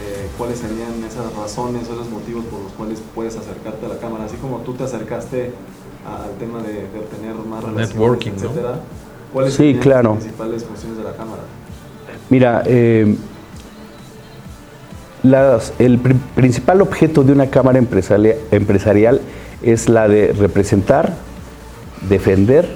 eh, 0.00 0.28
cuáles 0.36 0.58
serían 0.58 1.02
esas 1.04 1.34
razones 1.34 1.88
o 1.90 1.96
los 1.96 2.08
motivos 2.10 2.44
por 2.46 2.60
los 2.60 2.72
cuales 2.72 3.02
puedes 3.14 3.36
acercarte 3.36 3.86
a 3.86 3.88
la 3.88 3.98
cámara, 3.98 4.24
así 4.24 4.36
como 4.36 4.58
tú 4.58 4.74
te 4.74 4.84
acercaste 4.84 5.52
al 6.04 6.36
tema 6.38 6.62
de, 6.62 6.84
obtener 6.98 7.34
más 7.34 7.62
relaciones, 7.62 7.88
Networking, 7.90 8.32
etcétera. 8.32 8.80
¿Cuáles 9.32 9.54
sí, 9.54 9.76
claro. 9.80 10.14
las 10.14 10.22
principales 10.22 10.64
funciones 10.64 10.98
de 10.98 11.04
la 11.04 11.12
cámara? 11.12 11.42
Mira, 12.30 12.62
eh, 12.66 13.16
el 15.78 15.98
principal 16.34 16.82
objeto 16.82 17.22
de 17.22 17.32
una 17.32 17.48
cámara 17.48 17.78
empresarial, 17.78 19.20
es 19.62 19.88
la 19.88 20.08
de 20.08 20.32
representar, 20.32 21.14
defender 22.08 22.68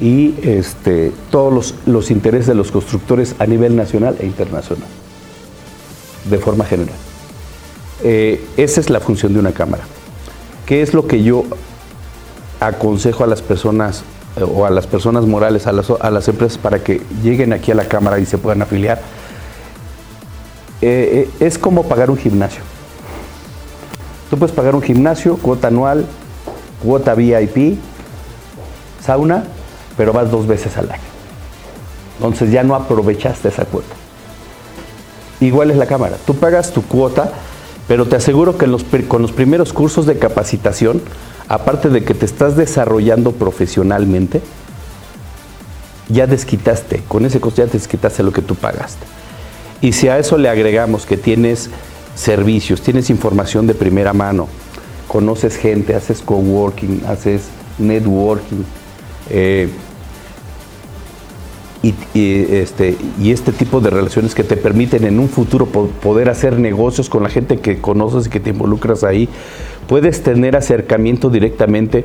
y 0.00 0.34
este, 0.42 1.12
todos 1.30 1.74
los, 1.86 2.10
intereses 2.10 2.48
de 2.48 2.54
los 2.54 2.72
constructores 2.72 3.36
a 3.38 3.46
nivel 3.46 3.76
nacional 3.76 4.16
e 4.18 4.26
internacional, 4.26 4.88
de 6.28 6.38
forma 6.38 6.64
general. 6.64 6.96
Eh, 8.02 8.44
esa 8.56 8.80
es 8.80 8.90
la 8.90 9.00
función 9.00 9.32
de 9.32 9.40
una 9.40 9.52
cámara. 9.52 9.84
¿Qué 10.66 10.82
es 10.82 10.94
lo 10.94 11.06
que 11.06 11.22
yo 11.22 11.44
aconsejo 12.60 13.24
a 13.24 13.26
las 13.26 13.42
personas 13.42 14.02
eh, 14.36 14.42
o 14.42 14.66
a 14.66 14.70
las 14.70 14.86
personas 14.86 15.24
morales, 15.24 15.66
a 15.66 15.72
las, 15.72 15.90
a 15.90 16.10
las, 16.10 16.28
empresas 16.28 16.58
para 16.58 16.82
que 16.82 17.00
lleguen 17.22 17.52
aquí 17.52 17.70
a 17.70 17.74
la 17.74 17.86
cámara 17.86 18.18
y 18.18 18.26
se 18.26 18.38
puedan 18.38 18.62
afiliar? 18.62 19.00
Eh, 20.82 21.30
es 21.40 21.58
como 21.58 21.84
pagar 21.84 22.10
un 22.10 22.18
gimnasio. 22.18 22.62
Tú 24.28 24.38
puedes 24.38 24.54
pagar 24.54 24.74
un 24.74 24.82
gimnasio, 24.82 25.36
cuota 25.36 25.68
anual, 25.68 26.04
cuota 26.82 27.14
VIP, 27.14 27.78
sauna, 29.00 29.44
pero 29.96 30.12
vas 30.12 30.30
dos 30.30 30.46
veces 30.46 30.76
al 30.76 30.90
año. 30.90 31.02
Entonces 32.16 32.50
ya 32.50 32.62
no 32.62 32.74
aprovechaste 32.74 33.48
esa 33.48 33.64
cuota. 33.64 33.94
Igual 35.40 35.70
es 35.70 35.76
la 35.76 35.86
cámara. 35.86 36.16
Tú 36.26 36.34
pagas 36.34 36.72
tu 36.72 36.82
cuota, 36.82 37.32
pero 37.88 38.06
te 38.06 38.16
aseguro 38.16 38.56
que 38.56 38.66
con 39.06 39.22
los 39.22 39.32
primeros 39.32 39.72
cursos 39.72 40.06
de 40.06 40.18
capacitación, 40.18 41.02
aparte 41.48 41.88
de 41.88 42.04
que 42.04 42.14
te 42.14 42.26
estás 42.26 42.56
desarrollando 42.56 43.32
profesionalmente, 43.32 44.40
ya 46.08 46.26
desquitaste, 46.26 47.02
con 47.08 47.24
ese 47.26 47.40
costo 47.40 47.64
ya 47.64 47.72
desquitaste 47.72 48.22
lo 48.22 48.32
que 48.32 48.42
tú 48.42 48.54
pagaste. 48.54 49.04
Y 49.80 49.92
si 49.92 50.08
a 50.08 50.18
eso 50.18 50.38
le 50.38 50.48
agregamos 50.48 51.04
que 51.04 51.16
tienes 51.16 51.70
servicios, 52.14 52.80
tienes 52.80 53.10
información 53.10 53.66
de 53.66 53.74
primera 53.74 54.12
mano, 54.12 54.48
conoces 55.06 55.56
gente, 55.56 55.94
haces 55.94 56.22
coworking, 56.22 57.02
haces 57.06 57.42
networking, 57.78 58.64
eh, 59.30 59.68
y, 62.14 62.46
este, 62.54 62.96
y 63.20 63.30
este 63.32 63.52
tipo 63.52 63.80
de 63.80 63.90
relaciones 63.90 64.34
que 64.34 64.44
te 64.44 64.56
permiten 64.56 65.04
en 65.04 65.20
un 65.20 65.28
futuro 65.28 65.66
poder 65.66 66.28
hacer 66.28 66.58
negocios 66.58 67.08
con 67.08 67.22
la 67.22 67.28
gente 67.28 67.58
que 67.58 67.80
conoces 67.80 68.26
y 68.26 68.30
que 68.30 68.40
te 68.40 68.50
involucras 68.50 69.04
ahí, 69.04 69.28
puedes 69.86 70.22
tener 70.22 70.56
acercamiento 70.56 71.30
directamente 71.30 72.04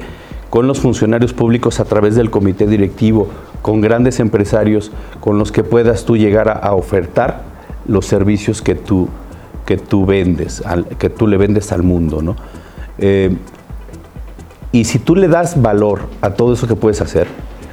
con 0.49 0.67
los 0.67 0.81
funcionarios 0.81 1.33
públicos 1.33 1.79
a 1.79 1.85
través 1.85 2.15
del 2.15 2.29
comité 2.29 2.67
directivo, 2.67 3.29
con 3.61 3.79
grandes 3.79 4.19
empresarios 4.19 4.91
con 5.21 5.37
los 5.37 5.51
que 5.51 5.63
puedas 5.63 6.03
tú 6.03 6.17
llegar 6.17 6.49
a, 6.49 6.73
ofertar 6.73 7.43
los 7.87 8.05
servicios 8.05 8.61
que 8.61 8.75
tú, 8.75 9.07
que 9.65 9.77
tú 9.77 10.05
vendes, 10.05 10.61
que 10.99 11.09
tú 11.09 11.27
le 11.27 11.37
vendes 11.37 11.71
al 11.71 11.83
mundo. 11.83 12.21
¿no? 12.21 12.35
Eh, 12.97 13.35
y 14.73 14.83
si 14.83 14.99
tú 14.99 15.15
le 15.15 15.27
das 15.27 15.61
valor 15.61 16.01
a 16.21 16.31
todo 16.31 16.53
eso 16.53 16.67
que 16.67 16.75
puedes 16.75 17.01
hacer, 17.01 17.27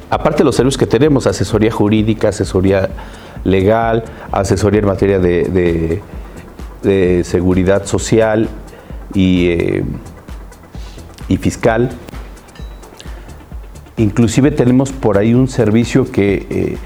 aparte 0.09 0.39
de 0.39 0.43
los 0.45 0.55
servicios 0.55 0.77
que 0.77 0.87
tenemos, 0.87 1.27
asesoría 1.27 1.71
jurídica, 1.71 2.29
asesoría 2.29 2.89
legal, 3.43 4.03
asesoría 4.31 4.79
en 4.79 4.85
materia 4.85 5.19
de, 5.19 6.01
seguridad 7.23 7.85
social 7.85 8.47
y, 9.13 9.47
eh, 9.47 9.83
y, 11.27 11.37
fiscal. 11.37 11.89
Inclusive 13.97 14.51
tenemos 14.51 14.91
por 14.91 15.17
ahí 15.17 15.33
un 15.33 15.47
servicio 15.47 16.09
que, 16.09 16.47
eh, 16.49 16.77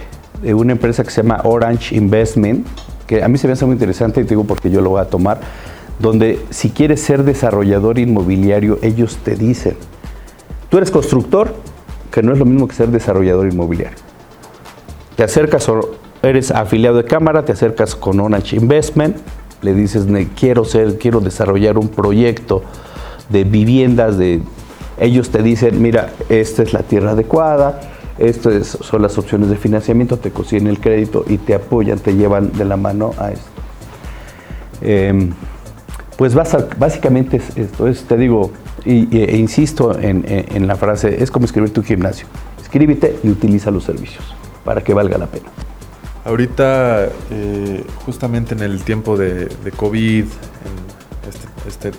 de 0.41 0.53
una 0.53 0.71
empresa 0.71 1.03
que 1.03 1.11
se 1.11 1.21
llama 1.21 1.41
Orange 1.43 1.95
Investment, 1.95 2.65
que 3.05 3.23
a 3.23 3.27
mí 3.27 3.37
se 3.37 3.47
me 3.47 3.53
hace 3.53 3.65
muy 3.65 3.73
interesante 3.73 4.21
y 4.21 4.23
te 4.23 4.29
digo 4.29 4.45
porque 4.45 4.71
yo 4.71 4.81
lo 4.81 4.91
voy 4.91 5.01
a 5.01 5.05
tomar, 5.05 5.39
donde 5.99 6.39
si 6.49 6.71
quieres 6.71 7.01
ser 7.01 7.23
desarrollador 7.23 7.99
inmobiliario, 7.99 8.79
ellos 8.81 9.17
te 9.23 9.35
dicen, 9.35 9.77
Tú 10.73 10.77
eres 10.77 10.89
constructor, 10.89 11.53
que 12.13 12.21
no 12.21 12.31
es 12.31 12.37
lo 12.37 12.45
mismo 12.45 12.67
que 12.67 12.75
ser 12.75 12.89
desarrollador 12.89 13.51
inmobiliario. 13.51 13.97
Te 15.15 15.23
acercas 15.23 15.67
eres 16.21 16.51
afiliado 16.51 16.97
de 16.97 17.05
cámara, 17.05 17.43
te 17.43 17.53
acercas 17.53 17.95
con 17.95 18.19
Onach 18.19 18.53
Investment, 18.53 19.17
le 19.63 19.73
dices, 19.73 20.05
quiero 20.39 20.63
ser, 20.63 20.99
quiero 20.99 21.21
desarrollar 21.21 21.79
un 21.79 21.87
proyecto 21.89 22.61
de 23.29 23.43
viviendas, 23.45 24.19
de 24.19 24.41
ellos 24.99 25.31
te 25.31 25.41
dicen, 25.41 25.81
mira, 25.81 26.11
esta 26.29 26.61
es 26.61 26.71
la 26.71 26.83
tierra 26.83 27.11
adecuada, 27.11 27.81
estas 28.19 28.67
son 28.67 29.01
las 29.01 29.17
opciones 29.17 29.49
de 29.49 29.55
financiamiento, 29.55 30.17
te 30.17 30.29
consiguen 30.29 30.67
el 30.67 30.79
crédito 30.79 31.25
y 31.27 31.39
te 31.39 31.55
apoyan, 31.55 31.97
te 31.97 32.15
llevan 32.15 32.51
de 32.53 32.65
la 32.65 32.77
mano 32.77 33.15
a 33.17 33.31
esto. 33.31 33.49
Em, 34.81 35.31
pues 36.23 36.35
básicamente 36.35 37.41
esto 37.57 37.85
es, 37.85 38.03
te 38.05 38.15
digo, 38.15 38.53
y, 38.85 39.17
e 39.17 39.35
insisto 39.35 39.99
en, 39.99 40.67
la 40.67 40.77
frase, 40.77 41.21
es 41.21 41.29
como 41.29 41.45
escribir 41.45 41.73
tu 41.73 41.83
gimnasio. 41.83 42.27
Escríbete 42.61 43.17
y 43.23 43.29
utiliza 43.29 43.71
los 43.71 43.83
servicios 43.83 44.23
para 44.63 44.81
que 44.81 44.93
valga 44.93 45.17
la 45.17 45.25
pena. 45.27 45.49
Ahorita, 46.23 47.09
eh, 47.29 47.83
justamente 48.05 48.55
en 48.55 48.61
el 48.61 48.83
tiempo 48.83 49.17
de, 49.17 49.49
COVID, 49.75 50.23
este, 51.27 51.89
este, 51.89 51.91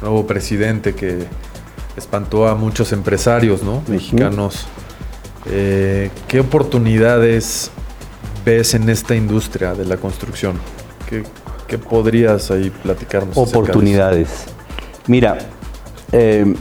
nuevo 0.00 0.24
presidente 0.28 0.94
que 0.94 1.24
espantó 1.96 2.46
a 2.46 2.54
muchos 2.54 2.92
empresarios 2.92 3.64
¿no? 3.64 3.82
mexicanos, 3.88 4.68
eh, 5.50 6.10
¿qué 6.28 6.38
oportunidades 6.38 7.72
ves 8.44 8.74
en 8.74 8.88
esta 8.88 9.16
industria 9.16 9.74
de 9.74 9.86
la 9.86 9.96
construcción? 9.96 10.54
¿Qué, 11.10 11.24
qué 11.66 11.78
podrías 11.78 12.50
ahí 12.50 12.70
platicarnos? 12.70 13.36
Oportunidades. 13.36 14.46
Mira, 15.06 15.38
eh, 16.12 16.54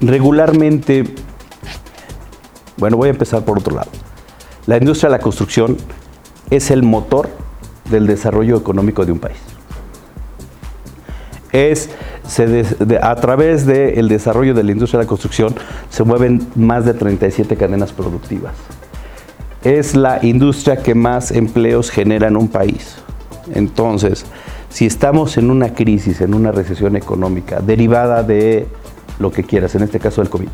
regularmente, 0.00 1.04
bueno, 2.76 2.96
voy 2.96 3.08
a 3.08 3.12
empezar 3.12 3.44
por 3.44 3.58
otro 3.58 3.74
lado. 3.76 3.90
La 4.66 4.78
industria 4.78 5.10
de 5.10 5.16
la 5.18 5.22
construcción 5.22 5.76
es 6.50 6.70
el 6.70 6.82
motor 6.82 7.28
del 7.90 8.06
desarrollo 8.06 8.56
económico 8.56 9.04
de 9.04 9.12
un 9.12 9.18
país. 9.18 9.38
Es, 11.52 11.90
a 13.00 13.14
través 13.16 13.64
del 13.64 14.08
desarrollo 14.08 14.54
de 14.54 14.64
la 14.64 14.72
industria 14.72 14.98
de 14.98 15.04
la 15.04 15.08
construcción 15.08 15.54
se 15.88 16.02
mueven 16.02 16.48
más 16.56 16.84
de 16.84 16.94
37 16.94 17.56
cadenas 17.56 17.92
productivas. 17.92 18.54
Es 19.62 19.94
la 19.94 20.18
industria 20.24 20.78
que 20.78 20.94
más 20.94 21.30
empleos 21.30 21.90
genera 21.90 22.26
en 22.26 22.36
un 22.36 22.48
país. 22.48 22.96
Entonces, 23.52 24.24
si 24.70 24.86
estamos 24.86 25.36
en 25.36 25.50
una 25.50 25.74
crisis, 25.74 26.20
en 26.20 26.34
una 26.34 26.52
recesión 26.52 26.96
económica 26.96 27.60
derivada 27.60 28.22
de 28.22 28.66
lo 29.18 29.30
que 29.30 29.44
quieras, 29.44 29.74
en 29.74 29.82
este 29.82 30.00
caso 30.00 30.20
del 30.20 30.30
COVID, 30.30 30.48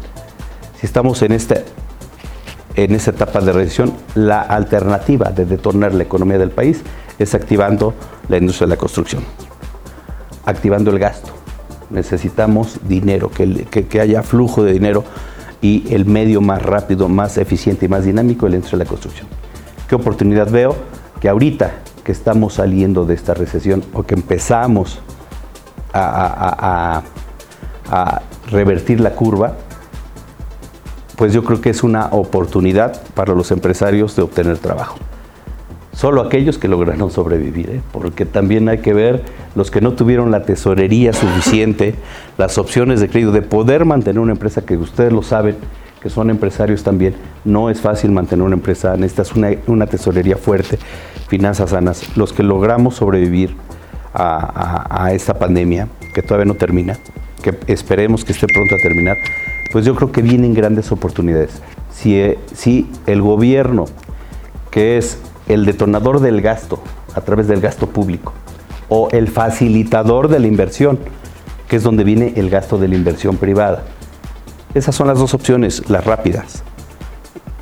si 0.78 0.87
estamos 0.87 1.23
en 1.23 1.32
esta, 1.32 1.56
en 2.75 2.94
esta 2.94 3.11
etapa 3.12 3.40
de 3.40 3.52
recesión, 3.52 3.92
la 4.14 4.40
alternativa 4.40 5.30
de 5.30 5.47
detonar 5.47 5.94
la 5.94 6.02
economía 6.02 6.38
del 6.38 6.50
país 6.50 6.82
es 7.18 7.35
activando 7.35 7.94
la 8.28 8.38
industria 8.38 8.66
de 8.66 8.75
la 8.75 8.78
construcción, 8.78 9.23
activando 10.44 10.90
el 10.90 10.99
gasto. 10.99 11.30
Necesitamos 11.90 12.78
dinero, 12.87 13.30
que, 13.30 13.64
que 13.64 14.00
haya 14.00 14.23
flujo 14.23 14.62
de 14.62 14.73
dinero 14.73 15.04
y 15.61 15.92
el 15.92 16.06
medio 16.06 16.40
más 16.40 16.62
rápido, 16.62 17.09
más 17.09 17.37
eficiente 17.37 17.87
y 17.87 17.88
más 17.88 18.04
dinámico 18.04 18.47
es 18.47 18.52
la 18.52 18.56
industria 18.56 18.78
de 18.78 18.85
la 18.85 18.88
construcción. 18.88 19.26
¿Qué 19.88 19.94
oportunidad 19.94 20.50
veo? 20.50 20.76
Que 21.20 21.28
ahorita 21.28 21.73
que 22.04 22.12
estamos 22.12 22.54
saliendo 22.54 23.04
de 23.04 23.14
esta 23.14 23.35
recesión 23.35 23.85
o 23.92 24.02
que 24.02 24.14
empezamos 24.14 25.00
a, 25.92 27.02
revertir 28.50 29.00
la 29.00 29.11
curva, 29.11 29.57
pues 31.16 31.33
yo 31.33 31.45
creo 31.45 31.61
que 31.61 31.71
es 31.71 31.83
una 31.83 32.07
oportunidad 32.07 33.00
para 33.14 33.35
los 33.35 33.50
empresarios 33.50 34.16
de 34.16 34.23
obtener 34.23 34.59
trabajo. 34.59 34.99
Solo 35.92 36.23
aquellos 36.23 36.57
que 36.57 36.69
lograron 36.69 37.11
sobrevivir, 37.11 37.71
¿eh? 37.71 37.80
porque 37.92 38.25
también 38.25 38.69
hay 38.69 38.78
que 38.78 38.95
ver 38.95 39.23
los 39.54 39.71
que 39.71 39.80
no 39.80 39.92
tuvieron 39.92 40.30
la 40.30 40.45
tesorería 40.45 41.12
suficiente, 41.12 41.95
las 42.38 42.59
opciones 42.59 43.00
de 43.00 43.09
crédito, 43.09 43.33
de 43.33 43.42
poder 43.42 43.85
mantener 43.85 44.21
una 44.21 44.33
empresa 44.33 44.62
que 44.62 44.76
ustedes 44.76 45.12
lo 45.12 45.23
saben, 45.23 45.57
que 46.00 46.11
son 46.11 46.30
empresarios 46.30 46.83
también, 46.83 47.14
no 47.45 47.71
es 47.71 47.80
fácil 47.80 48.11
mantener 48.11 48.45
una 48.45 48.57
empresa, 48.57 48.97
necesitas 48.97 49.33
una, 49.33 49.50
una 49.66 49.87
tesorería 49.87 50.37
fuerte, 50.37 50.78
finanzas 51.28 51.71
sanas. 51.71 52.16
Los 52.16 52.33
que 52.33 52.42
logramos 52.42 52.97
sobrevivir 52.97 53.54
a, 54.14 55.11
esta 55.12 55.35
pandemia, 55.35 55.88
que 56.14 56.23
todavía 56.23 56.47
no 56.47 56.54
termina, 56.54 56.99
que 57.42 57.57
esperemos 57.66 58.25
que 58.25 58.33
esté 58.33 58.47
pronto 58.47 58.75
a 58.75 58.78
terminar, 58.78 59.19
pues 59.73 59.85
yo 59.85 59.95
creo 59.95 60.11
que 60.11 60.23
vienen 60.23 60.54
grandes 60.54 60.90
oportunidades. 60.90 61.62
Si, 61.92 62.19
eh, 62.19 62.38
si 62.52 62.90
el 63.07 63.23
gobierno, 63.23 63.85
que 64.71 64.99
es 64.99 65.19
el 65.49 65.64
detonador 65.64 66.21
del 66.21 66.40
gasto 66.40 66.83
a 67.14 67.21
través 67.21 67.47
del 67.47 67.61
gasto 67.61 67.88
público, 67.88 68.33
o 68.88 69.09
el 69.12 69.28
facilitador 69.28 70.28
de 70.28 70.40
la 70.40 70.49
inversión, 70.49 70.99
que 71.69 71.76
es 71.76 71.83
donde 71.85 72.02
viene 72.02 72.33
el 72.37 72.50
gasto 72.50 72.78
de 72.78 72.88
la 72.88 72.97
inversión 72.97 73.37
privada, 73.37 73.85
esas 74.74 74.94
son 74.94 75.06
las 75.06 75.18
dos 75.18 75.34
opciones, 75.34 75.88
las 75.88 76.04
rápidas. 76.04 76.62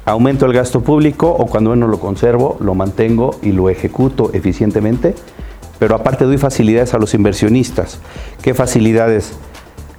Aumento 0.05 0.47
el 0.47 0.53
gasto 0.53 0.81
público 0.81 1.29
o 1.29 1.47
cuando 1.47 1.77
no 1.77 1.87
lo 1.87 2.01
conservo, 2.01 2.57
lo 2.61 2.75
mantengo 2.75 3.39
y 3.43 3.53
lo 3.53 3.69
ejecuto 3.69 4.31
eficientemente, 4.33 5.15
pero 5.79 5.95
aparte 5.95 6.25
doy 6.25 6.39
facilidades 6.39 6.95
a 6.95 6.99
los 6.99 7.15
inversionistas. 7.15 8.01
¿Qué 8.43 8.55
facilidades? 8.55 9.35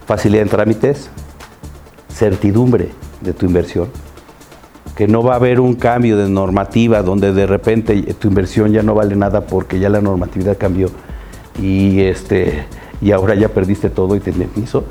facilidad 0.09 0.41
en 0.41 0.49
trámites, 0.49 1.07
certidumbre 2.11 2.89
de 3.21 3.31
tu 3.31 3.45
inversión, 3.45 3.89
que 4.95 5.07
no 5.07 5.21
va 5.21 5.33
a 5.33 5.35
haber 5.35 5.59
un 5.59 5.75
cambio 5.75 6.17
de 6.17 6.27
normativa 6.27 7.03
donde 7.03 7.31
de 7.31 7.45
repente 7.45 8.01
tu 8.15 8.27
inversión 8.27 8.71
ya 8.71 8.81
no 8.81 8.95
vale 8.95 9.15
nada 9.15 9.41
porque 9.41 9.77
ya 9.77 9.87
la 9.87 10.01
normatividad 10.01 10.57
cambió 10.57 10.89
y, 11.61 12.01
este, 12.01 12.65
y 13.01 13.11
ahora 13.11 13.35
ya 13.35 13.49
perdiste 13.49 13.91
todo 13.91 14.15
y 14.15 14.19
te 14.19 14.31
indemnizo. 14.31 14.83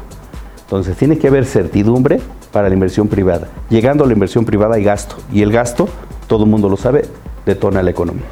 Entonces 0.69 0.99
tiene 0.99 1.17
que 1.17 1.29
haber 1.29 1.47
certidumbre 1.47 2.21
para 2.53 2.69
la 2.69 2.75
inversión 2.75 3.09
privada. 3.09 3.49
Llegando 3.71 4.05
a 4.05 4.07
la 4.07 4.13
inversión 4.13 4.45
privada 4.45 4.75
hay 4.75 4.85
gasto 4.85 5.17
y 5.33 5.41
el 5.41 5.51
gasto, 5.51 5.89
todo 6.27 6.45
el 6.45 6.51
mundo 6.51 6.69
lo 6.69 6.77
sabe, 6.77 7.07
detona 7.47 7.83
la 7.83 7.91
economía. 7.91 8.27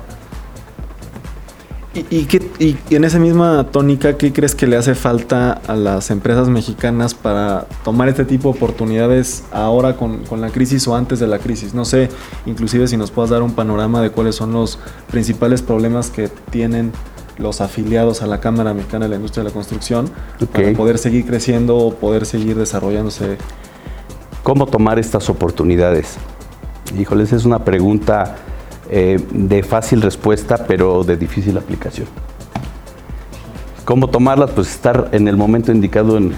¿Y, 2.10 2.76
en 2.90 3.04
esa 3.04 3.18
misma 3.18 3.68
tónica, 3.70 4.18
qué 4.18 4.34
crees 4.34 4.54
que 4.54 4.66
le 4.66 4.76
hace 4.76 4.94
falta 4.94 5.52
a 5.66 5.74
las 5.74 6.10
empresas 6.10 6.46
mexicanas 6.46 7.14
para 7.14 7.66
tomar 7.84 8.10
este 8.10 8.26
tipo 8.26 8.52
de 8.52 8.58
oportunidades 8.58 9.44
ahora 9.50 9.96
con, 9.96 10.24
con, 10.24 10.42
la 10.42 10.50
crisis 10.50 10.86
o 10.88 10.94
antes 10.94 11.20
de 11.20 11.26
la 11.26 11.38
crisis? 11.38 11.72
No 11.72 11.86
sé, 11.86 12.10
inclusive 12.44 12.86
si 12.86 12.98
nos 12.98 13.10
puedas 13.10 13.30
dar 13.30 13.42
un 13.42 13.52
panorama 13.52 14.02
de 14.02 14.10
cuáles 14.10 14.34
son 14.34 14.52
los 14.52 14.78
principales 15.10 15.62
problemas 15.62 16.10
que 16.10 16.28
tienen 16.50 16.92
los 17.38 17.60
afiliados 17.60 18.22
a 18.22 18.26
la 18.26 18.40
Cámara 18.40 18.74
Mexicana 18.74 19.04
de 19.06 19.10
la 19.10 19.16
Industria 19.16 19.44
de 19.44 19.50
la 19.50 19.54
Construcción 19.54 20.10
para 20.52 20.72
poder 20.72 20.98
seguir 20.98 21.26
creciendo 21.26 21.76
o 21.76 21.94
poder 21.94 22.26
seguir 22.26 22.56
desarrollándose. 22.56 23.36
¿Cómo 24.42 24.66
tomar 24.66 24.98
estas 24.98 25.28
oportunidades? 25.28 26.16
Híjoles, 26.98 27.32
es 27.32 27.44
una 27.44 27.64
pregunta 27.64 28.36
eh, 28.88 29.20
de 29.30 29.62
fácil 29.62 30.02
respuesta, 30.02 30.66
pero 30.66 31.04
de 31.04 31.16
difícil 31.16 31.58
aplicación. 31.58 32.06
¿Cómo 33.84 34.08
tomarlas? 34.08 34.50
Pues 34.50 34.68
estar 34.68 35.08
en 35.12 35.28
el 35.28 35.36
momento 35.36 35.72
indicado, 35.72 36.16
en, 36.16 36.34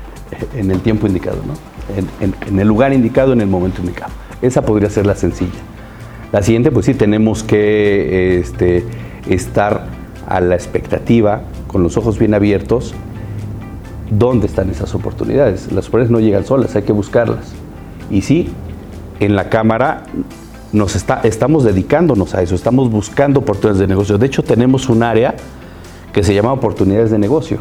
en 0.56 0.70
el 0.70 0.80
tiempo 0.80 1.06
indicado, 1.06 1.38
¿no? 1.46 1.54
en, 1.96 2.34
en, 2.48 2.58
el 2.58 2.68
lugar 2.68 2.92
indicado, 2.92 3.32
en 3.32 3.40
el 3.40 3.46
momento 3.46 3.80
indicado. 3.80 4.12
Esa 4.42 4.62
podría 4.62 4.90
ser 4.90 5.06
la 5.06 5.14
sencilla. 5.14 5.50
La 6.32 6.42
siguiente, 6.42 6.70
pues 6.70 6.86
sí, 6.86 6.94
tenemos 6.94 7.42
que 7.42 8.38
este, 8.38 8.84
estar 9.28 9.86
a 10.30 10.40
la 10.40 10.54
expectativa, 10.54 11.42
con 11.66 11.82
los 11.82 11.96
ojos 11.98 12.18
bien 12.18 12.32
abiertos, 12.32 12.94
dónde 14.10 14.46
están 14.46 14.70
esas 14.70 14.94
oportunidades. 14.94 15.72
Las 15.72 15.88
oportunidades 15.88 16.10
no 16.10 16.20
llegan 16.20 16.46
solas, 16.46 16.74
hay 16.76 16.82
que 16.82 16.92
buscarlas. 16.92 17.52
Y 18.10 18.22
sí, 18.22 18.48
en 19.18 19.36
la 19.36 19.50
Cámara 19.50 20.04
nos 20.72 20.94
está, 20.94 21.20
estamos 21.24 21.64
dedicándonos 21.64 22.34
a 22.34 22.42
eso, 22.42 22.54
estamos 22.54 22.90
buscando 22.90 23.40
oportunidades 23.40 23.80
de 23.80 23.88
negocio. 23.88 24.18
De 24.18 24.26
hecho, 24.26 24.42
tenemos 24.44 24.88
un 24.88 25.02
área 25.02 25.34
que 26.12 26.22
se 26.22 26.32
llama 26.32 26.52
oportunidades 26.52 27.10
de 27.10 27.18
negocio, 27.18 27.58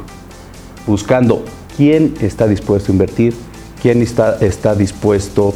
buscando 0.86 1.44
quién 1.76 2.14
está 2.22 2.48
dispuesto 2.48 2.92
a 2.92 2.94
invertir, 2.94 3.34
quién 3.82 4.02
está, 4.04 4.38
está 4.42 4.76
dispuesto, 4.76 5.56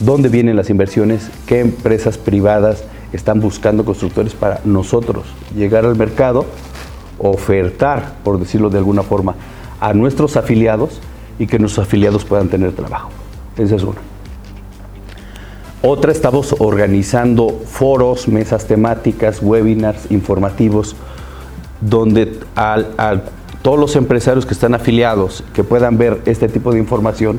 dónde 0.00 0.30
vienen 0.30 0.56
las 0.56 0.70
inversiones, 0.70 1.28
qué 1.46 1.60
empresas 1.60 2.16
privadas 2.16 2.84
están 3.12 3.40
buscando 3.40 3.84
constructores 3.84 4.34
para 4.34 4.60
nosotros 4.64 5.24
llegar 5.54 5.84
al 5.84 5.96
mercado, 5.96 6.44
ofertar, 7.18 8.16
por 8.24 8.38
decirlo 8.38 8.70
de 8.70 8.78
alguna 8.78 9.02
forma, 9.02 9.34
a 9.80 9.92
nuestros 9.94 10.36
afiliados 10.36 11.00
y 11.38 11.46
que 11.46 11.58
nuestros 11.58 11.86
afiliados 11.86 12.24
puedan 12.24 12.48
tener 12.48 12.72
trabajo. 12.72 13.10
Esa 13.56 13.76
es 13.76 13.82
una. 13.82 14.00
Otra, 15.82 16.10
estamos 16.10 16.54
organizando 16.58 17.60
foros, 17.64 18.28
mesas 18.28 18.66
temáticas, 18.66 19.40
webinars 19.42 20.10
informativos, 20.10 20.96
donde 21.80 22.40
a 22.56 23.20
todos 23.62 23.78
los 23.78 23.96
empresarios 23.96 24.46
que 24.46 24.54
están 24.54 24.74
afiliados, 24.74 25.44
que 25.54 25.64
puedan 25.64 25.98
ver 25.98 26.22
este 26.26 26.48
tipo 26.48 26.72
de 26.72 26.78
información, 26.78 27.38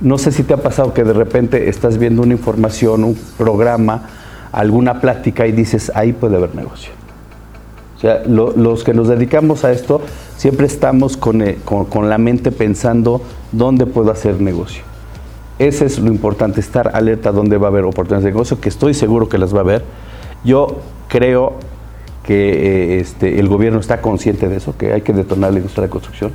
no 0.00 0.16
sé 0.16 0.30
si 0.30 0.44
te 0.44 0.54
ha 0.54 0.58
pasado 0.58 0.94
que 0.94 1.02
de 1.04 1.12
repente 1.12 1.68
estás 1.68 1.98
viendo 1.98 2.22
una 2.22 2.32
información, 2.32 3.02
un 3.02 3.18
programa, 3.36 4.08
alguna 4.52 5.00
plática 5.00 5.46
y 5.46 5.52
dices, 5.52 5.92
ahí 5.94 6.12
puede 6.12 6.36
haber 6.36 6.54
negocio. 6.54 6.92
O 7.96 8.00
sea, 8.00 8.22
los 8.26 8.84
que 8.84 8.94
nos 8.94 9.08
dedicamos 9.08 9.64
a 9.64 9.72
esto 9.72 10.00
siempre 10.36 10.66
estamos 10.66 11.18
eh, 11.40 11.58
con, 11.64 11.84
con, 11.86 12.08
la 12.08 12.16
mente 12.16 12.52
pensando 12.52 13.20
dónde 13.50 13.86
puedo 13.86 14.12
hacer 14.12 14.40
negocio. 14.40 14.84
Ese 15.58 15.86
es 15.86 15.98
lo 15.98 16.06
importante, 16.06 16.60
estar 16.60 16.94
alerta 16.94 17.32
dónde 17.32 17.58
va 17.58 17.66
a 17.66 17.70
haber 17.70 17.84
oportunidades 17.84 18.24
de 18.24 18.30
negocio, 18.30 18.60
que 18.60 18.68
estoy 18.68 18.94
seguro 18.94 19.28
que 19.28 19.38
las 19.38 19.52
va 19.52 19.58
a 19.58 19.62
haber. 19.62 19.82
Yo 20.44 20.78
creo 21.08 21.54
que 22.22 22.96
eh, 22.96 23.00
este, 23.00 23.40
el 23.40 23.48
gobierno 23.48 23.80
está 23.80 24.00
consciente 24.00 24.48
de 24.48 24.58
eso, 24.58 24.76
que 24.78 24.92
hay 24.92 25.00
que 25.02 25.12
detonar 25.12 25.50
la 25.52 25.58
industria 25.58 25.84
de 25.84 25.90
construcción 25.90 26.30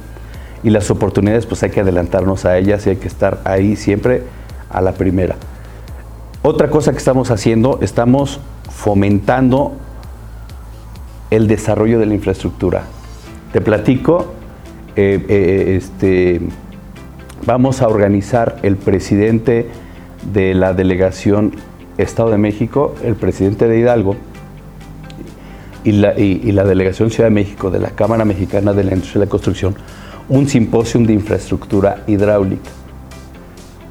y 0.63 0.69
las 0.69 0.89
oportunidades 0.89 1.45
pues 1.45 1.61
hay 1.63 1.69
que 1.69 1.81
adelantarnos 1.81 2.45
a 2.45 2.57
ellas 2.57 2.87
y 2.87 2.91
hay 2.91 2.95
que 2.95 3.07
estar 3.07 3.41
ahí 3.43 3.75
siempre 3.75 4.23
a 4.69 4.81
la 4.81 4.93
primera. 4.93 5.35
Otra 6.45 6.69
cosa 6.69 6.91
que 6.91 6.97
estamos 6.97 7.31
haciendo, 7.31 7.79
estamos 7.81 8.41
fomentando 8.69 9.71
el 11.29 11.47
desarrollo 11.47 11.99
de 11.99 12.05
la 12.05 12.15
infraestructura. 12.15 12.83
Te 13.53 13.61
platico, 13.61 14.33
eh, 14.97 15.25
eh, 15.29 15.75
este, 15.77 16.41
vamos 17.45 17.81
a 17.81 17.87
organizar 17.87 18.57
el 18.61 18.75
presidente 18.75 19.69
de 20.33 20.53
la 20.53 20.73
delegación 20.73 21.55
Estado 21.97 22.31
de 22.31 22.37
México, 22.37 22.93
el 23.05 23.15
presidente 23.15 23.69
de 23.69 23.79
Hidalgo 23.79 24.17
y 25.85 25.93
la, 25.93 26.13
delegación 26.65 27.09
Ciudad 27.09 27.29
de 27.29 27.35
México 27.35 27.71
de 27.71 27.79
la 27.79 27.91
Cámara 27.91 28.25
Mexicana 28.25 28.73
de 28.73 28.83
la 28.83 28.91
Industria 28.95 29.21
de 29.21 29.25
la 29.27 29.29
Construcción, 29.29 29.75
un 30.27 30.49
simposio 30.49 30.99
de 30.99 31.13
infraestructura 31.13 32.03
hidráulica 32.05 32.82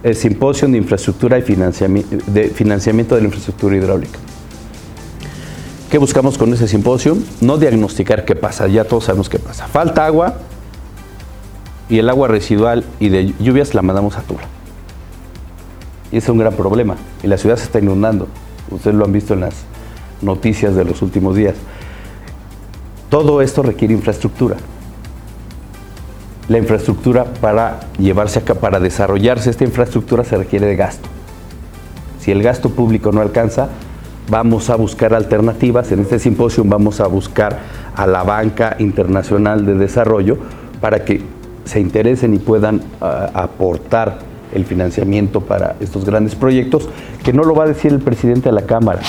el 0.03 0.17
simposio 0.17 0.69
de 0.69 0.79
infraestructura 0.79 1.39
y 1.39 1.43
financiamiento 1.43 3.15
de, 3.15 3.21
la 3.21 3.27
infraestructura 3.27 3.77
hidráulica. 3.77 4.19
¿Qué 5.91 5.99
buscamos 5.99 6.39
con 6.39 6.53
ese 6.53 6.67
simposio? 6.67 7.17
No 7.41 7.59
diagnosticar 7.59 8.25
qué 8.25 8.35
pasa, 8.35 8.67
ya 8.67 8.85
todos 8.85 9.05
sabemos 9.05 9.29
qué 9.29 9.39
pasa. 9.39 9.67
Falta 9.69 10.07
agua 10.07 10.39
y 11.89 11.99
el 11.99 12.09
agua 12.09 12.29
residual 12.29 12.85
y 12.99 13.11
de 13.11 13.35
lluvias 13.39 13.75
la 13.75 13.83
mandamos 13.83 14.17
a 14.17 14.23
Tula. 14.23 14.49
Y 16.11 16.17
es 16.17 16.29
un 16.29 16.39
gran 16.39 16.55
problema. 16.55 16.97
Y 17.23 17.27
la 17.27 17.37
ciudad 17.37 17.57
se 17.57 17.65
está 17.65 17.79
inundando. 17.79 18.29
Ustedes 18.71 18.97
lo 18.97 19.05
han 19.05 19.13
visto 19.13 19.35
en 19.35 19.41
las 19.41 19.55
noticias 20.23 20.75
de 20.75 20.85
los 20.85 21.03
últimos 21.03 21.37
días. 21.37 21.55
Todo 23.11 23.43
esto 23.43 23.63
requiere 23.63 23.93
infraestructura 23.93 24.57
la 26.49 26.59
infraestructura 26.59 27.25
para 27.25 27.81
llevarse 27.99 28.41
acá, 28.41 28.55
para 28.55 28.81
desarrollarse 28.81 29.51
esta 29.51 29.65
infraestructura 29.65 30.25
se 30.25 30.37
requiere 30.37 30.67
de 30.67 30.77
gasto. 30.77 31.09
Si 32.21 32.31
el 32.31 32.43
gasto 32.43 32.71
público 32.71 33.13
no 33.13 33.21
alcanza, 33.21 33.69
vamos 34.29 34.71
a 34.71 34.77
buscar 34.77 35.15
alternativas. 35.15 35.91
En 35.93 36.01
este 36.01 36.19
simposio 36.19 36.65
vamos 36.65 37.01
a 37.01 37.07
buscar 37.07 37.59
a 37.97 38.07
la 38.07 38.23
banca 38.23 38.77
internacional 38.79 39.67
de 39.67 39.75
desarrollo 39.75 40.39
para 40.81 41.05
que 41.05 41.23
se 41.65 41.81
interesen 41.81 42.35
y 42.35 42.39
puedan 42.39 42.83
ah, 43.01 43.31
aportar 43.35 44.19
el 44.53 44.65
financiamiento 44.65 45.41
para 45.41 45.77
estos 45.81 46.05
grandes 46.05 46.35
proyectos, 46.35 46.89
que 47.25 47.33
no 47.33 47.45
lo 47.45 47.55
va 47.55 47.65
a 47.65 47.69
decir 47.69 47.93
el 47.93 48.01
presidente 48.01 48.51
de 48.51 48.55
la 48.55 48.63
Cámara, 48.63 49.01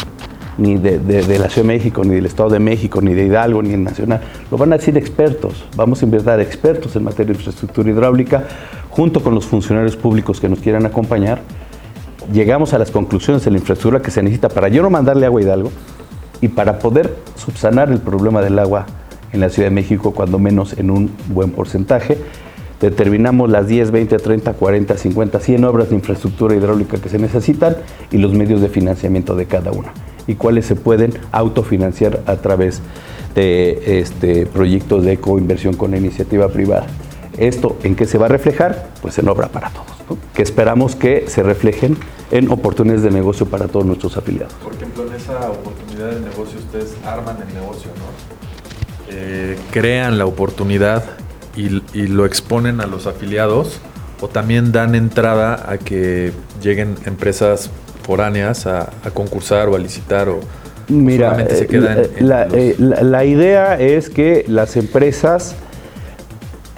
ni 0.58 0.78
de, 0.78 1.00
la 1.39 1.50
Ciudad 1.50 1.56
de 1.56 1.63
México, 1.63 2.04
ni 2.04 2.16
del 2.16 2.26
Estado 2.26 2.50
de 2.50 2.60
México, 2.60 3.02
ni 3.02 3.13
de 3.13 3.26
Hidalgo, 3.26 3.62
ni 3.62 3.74
en 3.74 3.84
Nacional. 3.84 4.22
Lo 4.52 4.58
van 4.58 4.74
a 4.74 4.78
decir 4.78 4.98
expertos. 4.98 5.66
Vamos 5.76 6.02
a 6.02 6.06
invertir 6.06 6.39
expertos 6.39 6.96
en 6.96 7.04
materia 7.04 7.34
de 7.34 7.39
infraestructura 7.39 7.89
hidráulica, 7.89 8.44
junto 8.89 9.22
con 9.22 9.34
los 9.34 9.46
funcionarios 9.46 9.96
públicos 9.96 10.39
que 10.39 10.50
nos 10.50 10.60
quieran 10.60 10.86
acompañar. 10.86 11.42
Llegamos 12.32 12.74
a 12.74 12.78
las 12.78 12.92
conclusiones 12.92 13.44
de 13.44 13.52
la 13.52 13.58
infraestructura 13.58 14.02
que 14.02 14.12
se 14.12 14.22
necesita 14.22 14.50
para 14.50 14.70
yo 14.70 14.82
no 14.82 14.89
mandarle 14.89 15.26
agua 15.26 15.42
a 15.42 15.44
Hidalgo 15.44 15.72
y 16.39 16.48
para 16.48 16.80
poder 16.80 17.16
subsanar 17.36 17.92
el 17.92 18.00
problema 18.00 18.42
del 18.42 18.58
agua 18.60 18.86
en 19.34 19.39
la 19.39 19.50
Ciudad 19.50 19.70
de 19.70 19.76
México, 19.76 20.13
cuando 20.13 20.39
menos 20.39 20.78
en 20.78 20.92
un 20.92 21.12
buen 21.30 21.52
porcentaje. 21.52 22.18
Determinamos 22.80 23.50
las 23.50 23.68
10, 23.68 23.92
20, 23.92 24.18
30, 24.18 24.54
40, 24.54 24.98
50, 24.98 25.39
100 25.39 25.63
obras 25.63 25.89
de 25.89 25.96
infraestructura 25.96 26.54
hidráulica 26.54 26.98
que 26.98 27.10
se 27.10 27.18
necesitan 27.18 27.78
y 28.12 28.18
los 28.18 28.34
medios 28.34 28.62
de 28.62 28.68
financiamiento 28.68 29.36
de 29.36 29.46
cada 29.46 29.72
una 29.72 29.94
y 30.28 30.36
cuáles 30.36 30.66
se 30.66 30.76
pueden 30.76 31.14
autofinanciar 31.32 32.22
a 32.26 32.38
través 32.38 32.82
de 33.36 34.00
este, 34.00 34.46
proyectos 34.46 35.04
de 35.04 35.18
coinversión 35.18 35.76
con 35.76 35.92
la 35.92 35.98
iniciativa 35.98 36.50
privada. 36.50 36.88
¿Esto 37.38 37.78
en 37.84 37.96
qué 37.96 38.06
se 38.06 38.18
va 38.18 38.28
a 38.28 38.30
reflejar? 38.30 38.90
Pues 39.02 39.18
en 39.18 39.28
obra 39.28 39.48
para 39.48 39.70
todos, 39.70 40.20
que 40.36 40.44
esperamos 40.44 40.96
que 40.96 41.26
se 41.28 41.42
reflejen 41.42 41.98
en 42.32 42.52
oportunidades 42.52 43.04
de 43.04 43.12
negocio 43.12 43.48
para 43.48 43.68
todos 43.68 43.86
nuestros 43.86 44.18
afiliados. 44.18 44.54
Por 44.64 44.74
ejemplo, 44.74 45.08
en 45.08 45.14
esa 45.14 45.50
oportunidad 45.50 46.12
de 46.12 46.20
negocio 46.20 46.60
ustedes 46.60 46.96
arman 47.06 47.38
el 47.48 47.54
negocio, 47.54 47.90
¿no? 47.98 49.16
Eh, 49.16 49.58
crean 49.72 50.18
la 50.18 50.26
oportunidad 50.26 51.04
y, 51.56 51.84
y 51.94 52.08
lo 52.08 52.26
exponen 52.26 52.82
a 52.82 52.88
los 52.88 53.06
afiliados 53.08 53.80
o 54.22 54.28
también 54.28 54.72
dan 54.72 54.96
entrada 54.96 55.70
a 55.70 55.78
que 55.78 56.32
lleguen 56.62 56.96
empresas 57.06 57.70
a, 58.66 58.89
concursar 59.13 59.70
o 59.70 59.76
a 59.76 59.80
licitar 59.80 60.30
o 60.30 60.39
Mira, 60.89 61.38
eh, 61.50 62.10
la, 62.20 62.48
eh, 62.52 62.76
la, 62.78 63.24
idea 63.24 63.80
es 63.80 64.10
que 64.10 64.44
las 64.50 64.76
empresas 64.76 65.56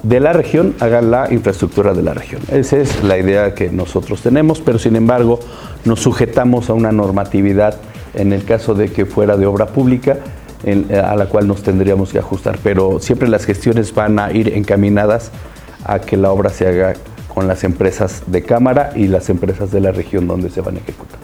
de 0.04 0.20
la 0.20 0.32
región 0.32 0.76
haga 0.80 1.02
la 1.02 1.34
infraestructura 1.34 1.94
de 1.96 2.04
la 2.04 2.14
región. 2.14 2.42
Esa 2.52 2.78
es 2.78 3.04
la 3.04 3.18
idea 3.18 3.56
que 3.56 3.70
nosotros 3.72 4.22
tenemos, 4.22 4.62
pero 4.62 4.78
sin 4.78 4.96
embargo 4.96 5.40
nos 5.86 6.02
sujetamos 6.02 6.70
a 6.70 6.74
una 6.74 6.92
normatividad 6.92 7.78
en 8.14 8.32
el 8.32 8.46
caso 8.46 8.76
de 8.76 8.92
que 8.92 9.08
fuera 9.08 9.38
de 9.38 9.48
obra 9.48 9.66
pública 9.68 10.18
a 11.04 11.16
la 11.16 11.26
cual 11.28 11.48
nos 11.48 11.64
tendríamos 11.64 12.12
que 12.12 12.20
ajustar, 12.20 12.60
pero 12.64 13.00
siempre 13.00 13.28
las 13.28 13.46
gestiones 13.46 13.94
van 13.94 14.20
a 14.20 14.32
ir 14.32 14.54
encaminadas 14.54 15.32
a 15.84 16.00
que 16.00 16.18
la 16.18 16.32
obra 16.32 16.50
se 16.50 16.68
haga 16.68 16.94
con 17.36 17.48
las 17.48 17.63
empresas 17.65 18.24
de 18.28 18.41
cámara 18.41 18.93
y 18.95 19.08
las 19.08 19.30
empresas 19.30 19.69
de 19.71 19.82
la 19.82 19.91
región 19.91 20.26
donde 20.26 20.50
se 20.50 20.62
van 20.62 20.78
a 20.78 20.80
ejecutar. 20.80 21.19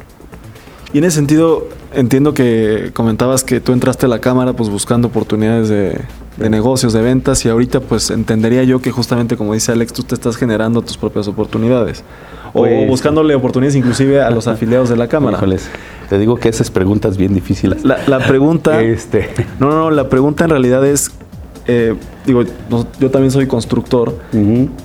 Y 0.93 0.97
en 0.97 1.06
ese 1.06 1.15
sentido, 1.15 1.69
entiendo 1.93 2.34
que 2.34 2.91
comentabas 2.93 3.45
que 3.45 3.62
tú 3.62 3.71
entraste 3.71 4.08
a 4.08 4.10
la 4.10 4.19
cámara 4.19 4.52
pues 4.54 4.69
buscando 4.69 5.08
oportunidades 5.08 5.69
de, 5.69 6.02
negocios, 6.50 6.91
de 6.91 7.02
ventas, 7.02 7.45
y 7.45 7.50
ahorita 7.50 7.80
pues 7.80 8.12
entendería 8.12 8.63
yo 8.63 8.82
que 8.82 8.91
justamente 8.91 9.38
como 9.38 9.54
dice 9.54 9.71
Alex, 9.71 9.93
tú 9.93 10.04
te 10.04 10.15
estás 10.15 10.36
generando 10.36 10.82
tus 10.82 10.97
propias 10.97 11.30
oportunidades. 11.30 12.04
o 12.47 12.63
pues, 12.63 12.89
buscándole 12.89 13.34
oportunidades 13.36 13.78
inclusive 13.78 14.21
a 14.21 14.30
los 14.32 14.47
afiliados 14.50 14.89
de 14.89 14.97
la 14.97 15.08
cámara. 15.08 15.39
te 16.10 16.19
digo 16.19 16.36
que 16.36 16.50
esas 16.50 16.69
preguntas 16.69 17.15
bien 17.15 17.34
difíciles. 17.34 17.86
La, 17.86 18.19
pregunta... 18.28 18.82
este. 18.82 19.30
No, 19.62 19.69
no, 19.71 19.91
la 19.91 20.10
pregunta 20.10 20.43
en 20.43 20.50
realidad 20.50 20.86
es 20.86 21.12
eh, 21.67 21.95
digo, 22.26 22.43
yo 23.00 23.12
también 23.12 23.32
soy 23.32 23.47
constructor 23.47 24.17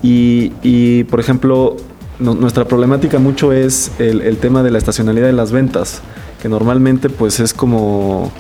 y, 0.03 1.05
por 1.05 1.21
ejemplo, 1.21 1.77
nuestra 2.19 2.65
problemática 2.65 3.19
mucho 3.19 3.53
es 3.53 3.93
el, 3.99 4.37
tema 4.39 4.63
de 4.63 4.71
la 4.71 4.79
estacionalidad 4.79 5.27
de 5.27 5.33
las 5.33 5.53
ventas, 5.53 6.01
que 6.41 6.49
normalmente 6.49 7.09
pues 7.09 7.41
es 7.41 7.55
como, 7.55 8.31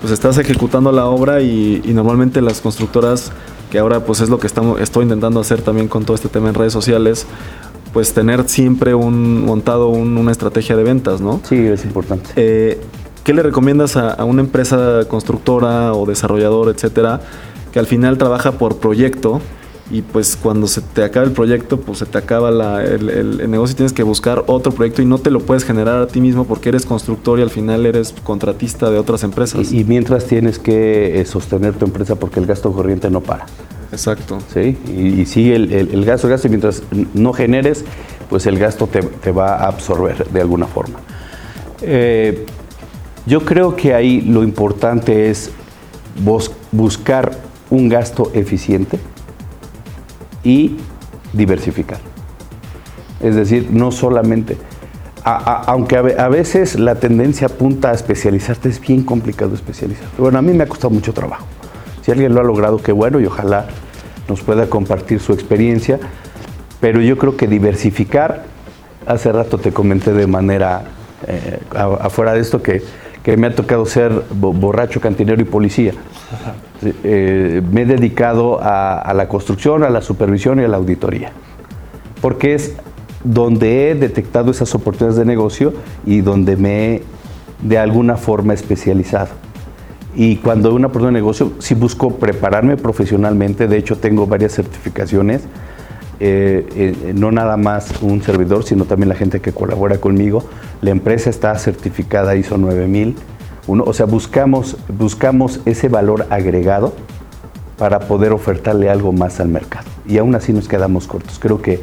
pues 0.00 0.12
estás 0.12 0.38
ejecutando 0.38 0.92
la 0.92 1.06
obra 1.06 1.42
y, 1.42 1.82
normalmente 1.94 2.40
las 2.40 2.60
constructoras, 2.60 3.32
que 3.70 3.78
ahora 3.78 4.04
pues 4.04 4.20
es 4.20 4.28
lo 4.28 4.38
que 4.38 4.46
estamos, 4.46 4.80
estoy 4.80 5.04
intentando 5.04 5.40
hacer 5.40 5.62
también 5.62 5.88
con 5.88 6.04
todo 6.04 6.14
este 6.14 6.28
tema 6.28 6.48
en 6.48 6.54
redes 6.54 6.72
sociales, 6.72 7.26
pues 7.92 8.12
tener 8.12 8.48
siempre 8.48 8.94
un 8.94 9.44
montado 9.44 9.88
una 9.88 10.32
estrategia 10.32 10.76
de 10.76 10.82
ventas, 10.82 11.20
¿no? 11.20 11.40
Sí, 11.44 11.56
es 11.56 11.84
importante. 11.84 12.30
Eh, 12.36 12.80
¿Qué 13.22 13.32
le 13.32 13.42
recomiendas 13.42 13.96
a, 13.96 14.12
a, 14.12 14.24
una 14.24 14.42
empresa 14.42 15.04
constructora 15.08 15.94
o 15.94 16.04
desarrollador, 16.04 16.68
etcétera, 16.68 17.20
que 17.74 17.80
al 17.80 17.86
final 17.88 18.18
trabaja 18.18 18.52
por 18.52 18.76
proyecto 18.76 19.40
y 19.90 20.02
pues 20.02 20.36
cuando 20.36 20.68
se 20.68 20.80
te 20.80 21.02
acaba 21.02 21.26
el 21.26 21.32
proyecto, 21.32 21.80
pues 21.80 21.98
se 21.98 22.06
te 22.06 22.16
acaba 22.16 22.50
el, 22.84 23.50
negocio 23.50 23.72
y 23.72 23.76
tienes 23.76 23.92
que 23.92 24.04
buscar 24.04 24.44
otro 24.46 24.70
proyecto 24.70 25.02
y 25.02 25.06
no 25.06 25.18
te 25.18 25.32
lo 25.32 25.40
puedes 25.40 25.64
generar 25.64 26.00
a 26.00 26.06
ti 26.06 26.20
mismo 26.20 26.44
porque 26.44 26.68
eres 26.68 26.86
constructor 26.86 27.40
y 27.40 27.42
al 27.42 27.50
final 27.50 27.84
eres 27.84 28.14
contratista 28.22 28.90
de 28.90 28.98
otras 28.98 29.24
empresas. 29.24 29.72
Y, 29.72 29.82
mientras 29.82 30.26
tienes 30.26 30.60
que 30.60 31.20
eh, 31.20 31.24
sostener 31.24 31.74
tu 31.74 31.84
empresa 31.84 32.14
porque 32.14 32.38
el 32.38 32.46
gasto 32.46 32.72
corriente 32.72 33.10
no 33.10 33.20
para. 33.20 33.46
Exacto. 33.90 34.38
Sí, 34.52 34.78
y, 34.96 35.26
si 35.26 35.50
el, 35.50 35.66
gasto, 36.04 36.28
el 36.28 36.30
gasto, 36.30 36.46
y 36.46 36.50
mientras 36.50 36.80
no 37.12 37.32
generes, 37.32 37.84
pues 38.30 38.46
el 38.46 38.56
gasto 38.56 38.86
te, 38.86 39.32
va 39.32 39.56
a 39.56 39.66
absorber 39.66 40.28
de 40.28 40.40
alguna 40.40 40.68
forma. 40.68 41.00
Eh, 41.82 42.46
yo 43.26 43.44
creo 43.44 43.74
que 43.74 43.94
ahí 43.94 44.20
lo 44.20 44.44
importante 44.44 45.28
es 45.28 45.50
buscar 46.70 47.52
un 47.74 47.88
gasto 47.88 48.30
eficiente 48.34 48.98
y 50.42 50.76
diversificar. 51.32 51.98
Es 53.20 53.34
decir, 53.34 53.68
no 53.70 53.90
solamente, 53.90 54.56
aunque 55.24 55.96
a, 55.96 56.28
veces 56.28 56.78
la 56.78 56.96
tendencia 56.96 57.46
apunta 57.46 57.90
a 57.90 57.94
especializarte, 57.94 58.68
es 58.68 58.80
bien 58.80 59.02
complicado 59.02 59.54
especializarte. 59.54 60.20
Bueno, 60.20 60.38
a 60.38 60.42
mí 60.42 60.52
me 60.52 60.64
ha 60.64 60.66
costado 60.66 60.90
mucho 60.90 61.12
trabajo. 61.12 61.46
Si 62.02 62.10
alguien 62.10 62.34
lo 62.34 62.40
ha 62.40 62.44
logrado, 62.44 62.78
qué 62.78 62.92
bueno 62.92 63.20
y 63.20 63.26
ojalá 63.26 63.66
nos 64.28 64.42
pueda 64.42 64.66
compartir 64.66 65.20
su 65.20 65.32
experiencia. 65.32 65.98
Pero 66.80 67.00
yo 67.00 67.16
creo 67.16 67.36
que 67.36 67.46
diversificar, 67.46 68.44
hace 69.06 69.32
rato 69.32 69.58
te 69.58 69.72
comenté 69.72 70.12
de 70.12 70.26
manera 70.26 70.84
eh, 71.26 71.60
afuera 71.74 72.34
de 72.34 72.40
esto 72.40 72.62
que, 72.62 72.82
que 73.22 73.38
me 73.38 73.46
ha 73.46 73.54
tocado 73.54 73.86
ser 73.86 74.12
borracho, 74.34 75.00
cantinero 75.00 75.40
y 75.40 75.46
policía. 75.46 75.94
Eh, 77.04 77.62
me 77.70 77.82
he 77.82 77.86
dedicado 77.86 78.58
a, 78.60 79.12
la 79.14 79.28
construcción, 79.28 79.84
a 79.84 79.90
la 79.90 80.00
supervisión 80.00 80.60
y 80.60 80.64
a 80.64 80.68
la 80.68 80.76
auditoría, 80.76 81.32
porque 82.20 82.54
es 82.54 82.74
donde 83.22 83.90
he 83.90 83.94
detectado 83.94 84.50
esas 84.50 84.74
oportunidades 84.74 85.16
de 85.16 85.24
negocio 85.24 85.72
y 86.04 86.20
donde 86.20 86.56
me 86.56 86.94
he 86.94 87.02
de 87.62 87.78
alguna 87.78 88.16
forma 88.16 88.54
especializado. 88.54 89.30
Y 90.16 90.36
cuando 90.36 90.74
una 90.74 90.88
oportunidad 90.88 91.14
de 91.14 91.20
negocio, 91.20 91.52
sí 91.58 91.74
busco 91.74 92.16
prepararme 92.16 92.76
profesionalmente, 92.76 93.66
de 93.66 93.78
hecho 93.78 93.96
tengo 93.96 94.26
varias 94.26 94.52
certificaciones, 94.52 95.42
eh, 96.20 96.66
eh, 96.76 97.12
no 97.16 97.32
nada 97.32 97.56
más 97.56 98.00
un 98.00 98.22
servidor, 98.22 98.62
sino 98.62 98.84
también 98.84 99.08
la 99.08 99.16
gente 99.16 99.40
que 99.40 99.52
colabora 99.52 99.98
conmigo. 99.98 100.44
La 100.80 100.90
empresa 100.90 101.30
está 101.30 101.58
certificada 101.58 102.36
ISO 102.36 102.56
9000 102.56 103.16
o 103.66 103.92
sea, 103.92 104.06
buscamos, 104.06 104.76
buscamos 104.88 105.60
ese 105.64 105.88
valor 105.88 106.26
agregado 106.30 106.92
para 107.78 108.00
poder 108.00 108.32
ofertarle 108.32 108.90
algo 108.90 109.12
más 109.12 109.40
al 109.40 109.48
mercado. 109.48 109.86
Y 110.06 110.18
aún 110.18 110.34
así 110.34 110.52
nos 110.52 110.68
quedamos 110.68 111.06
cortos. 111.06 111.38
Creo 111.38 111.60
que, 111.60 111.80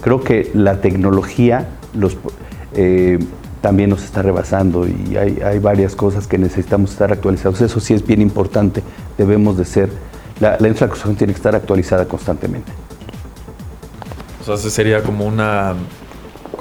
creo 0.00 0.22
que 0.22 0.50
la 0.54 0.80
tecnología 0.80 1.68
los, 1.94 2.16
eh, 2.74 3.18
también 3.60 3.90
nos 3.90 4.02
está 4.02 4.22
rebasando 4.22 4.86
y 4.86 5.16
hay, 5.16 5.58
varias 5.60 5.94
cosas 5.94 6.26
que 6.26 6.36
necesitamos 6.38 6.90
estar 6.90 7.12
actualizados. 7.12 7.60
Eso 7.60 7.80
sí 7.80 7.94
es 7.94 8.04
bien 8.04 8.20
importante. 8.20 8.82
Debemos 9.16 9.56
de 9.56 9.64
ser, 9.64 9.90
la, 10.40 10.56
la 10.58 10.68
infraestructura 10.68 11.16
tiene 11.16 11.32
que 11.32 11.38
estar 11.38 11.54
actualizada 11.54 12.06
constantemente. 12.06 12.72
O 14.40 14.56
sea, 14.56 14.70
sería 14.70 15.02
como 15.04 15.24
una 15.24 15.74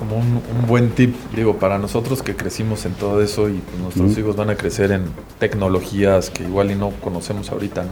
como 0.02 0.18
un, 0.18 0.42
buen 0.68 0.90
tip, 0.90 1.16
digo, 1.36 1.58
para 1.58 1.78
nosotros 1.78 2.24
que 2.24 2.36
crecimos 2.36 2.86
en 2.86 2.94
todo 2.94 3.22
eso 3.22 3.50
y 3.50 3.60
pues, 3.60 3.78
nuestros 3.78 4.18
hijos 4.18 4.36
van 4.36 4.50
a 4.50 4.56
crecer 4.56 4.92
en 4.92 5.04
tecnologías 5.38 6.32
que 6.32 6.42
igual 6.42 6.72
y 6.72 6.76
no 6.76 6.90
conocemos 6.90 7.52
ahorita, 7.52 7.84
¿no? 7.84 7.92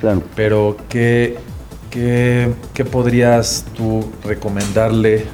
Claro. 0.00 0.22
Pero, 0.36 0.76
¿qué, 0.88 1.36
qué, 1.90 2.54
qué 2.74 2.84
podrías 2.84 3.64
tú 3.76 4.08
recomendarle, 4.22 5.24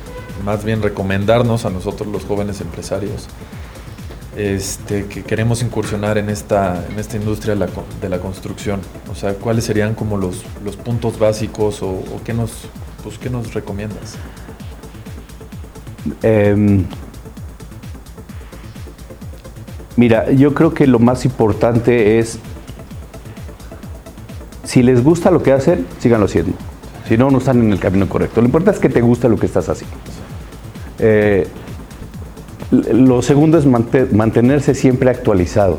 más 0.43 0.65
bien 0.65 0.81
recomendarnos 0.81 1.67
a 1.67 1.71
nosotros 1.71 2.09
los 2.09 2.25
jóvenes 2.25 2.63
empresarios? 2.63 3.29
Este, 4.35 5.05
que 5.05 5.25
queremos 5.25 5.61
incursionar 5.63 6.17
en 6.17 6.31
esta, 6.31 6.87
en 6.91 6.99
esta 6.99 7.19
industria 7.19 7.55
de 7.55 8.09
la, 8.09 8.19
construcción. 8.19 8.81
O 9.13 9.15
sea, 9.15 9.35
¿cuáles 9.35 9.65
serían 9.65 9.95
como 9.95 10.17
los, 10.17 10.43
los 10.65 10.77
puntos 10.77 11.19
básicos 11.19 11.83
o, 11.83 11.91
o 11.91 12.21
qué, 12.25 12.33
nos, 12.33 12.51
pues, 13.03 13.19
qué 13.19 13.29
nos 13.29 13.53
recomiendas? 13.53 14.17
Em, 16.23 16.85
mira, 19.97 20.31
yo 20.33 20.55
creo 20.55 20.75
que 20.75 20.87
lo 20.87 20.99
más 20.99 21.25
importante 21.25 22.19
es, 22.19 22.39
si 24.65 24.83
les 24.83 25.03
gusta 25.03 25.31
lo 25.31 25.43
que 25.43 25.53
hacen, 25.53 25.87
síganlo 25.99 26.27
haciendo. 26.27 26.53
Si 27.09 27.17
no, 27.17 27.31
no 27.31 27.39
están 27.39 27.61
en 27.61 27.73
el 27.73 27.79
camino 27.79 28.09
correcto. 28.09 28.41
Lo 28.41 28.47
importante 28.47 28.77
es 28.77 28.83
que 28.83 28.89
te 28.89 29.03
guste 29.03 29.29
lo 29.29 29.37
que 29.37 29.47
estás 29.47 29.69
haciendo. 29.69 29.97
Eh, 30.99 31.47
lo 32.71 33.23
segundo 33.23 33.59
es 33.59 33.67
mantenerse 33.67 34.75
siempre 34.75 35.11
actualizado. 35.11 35.79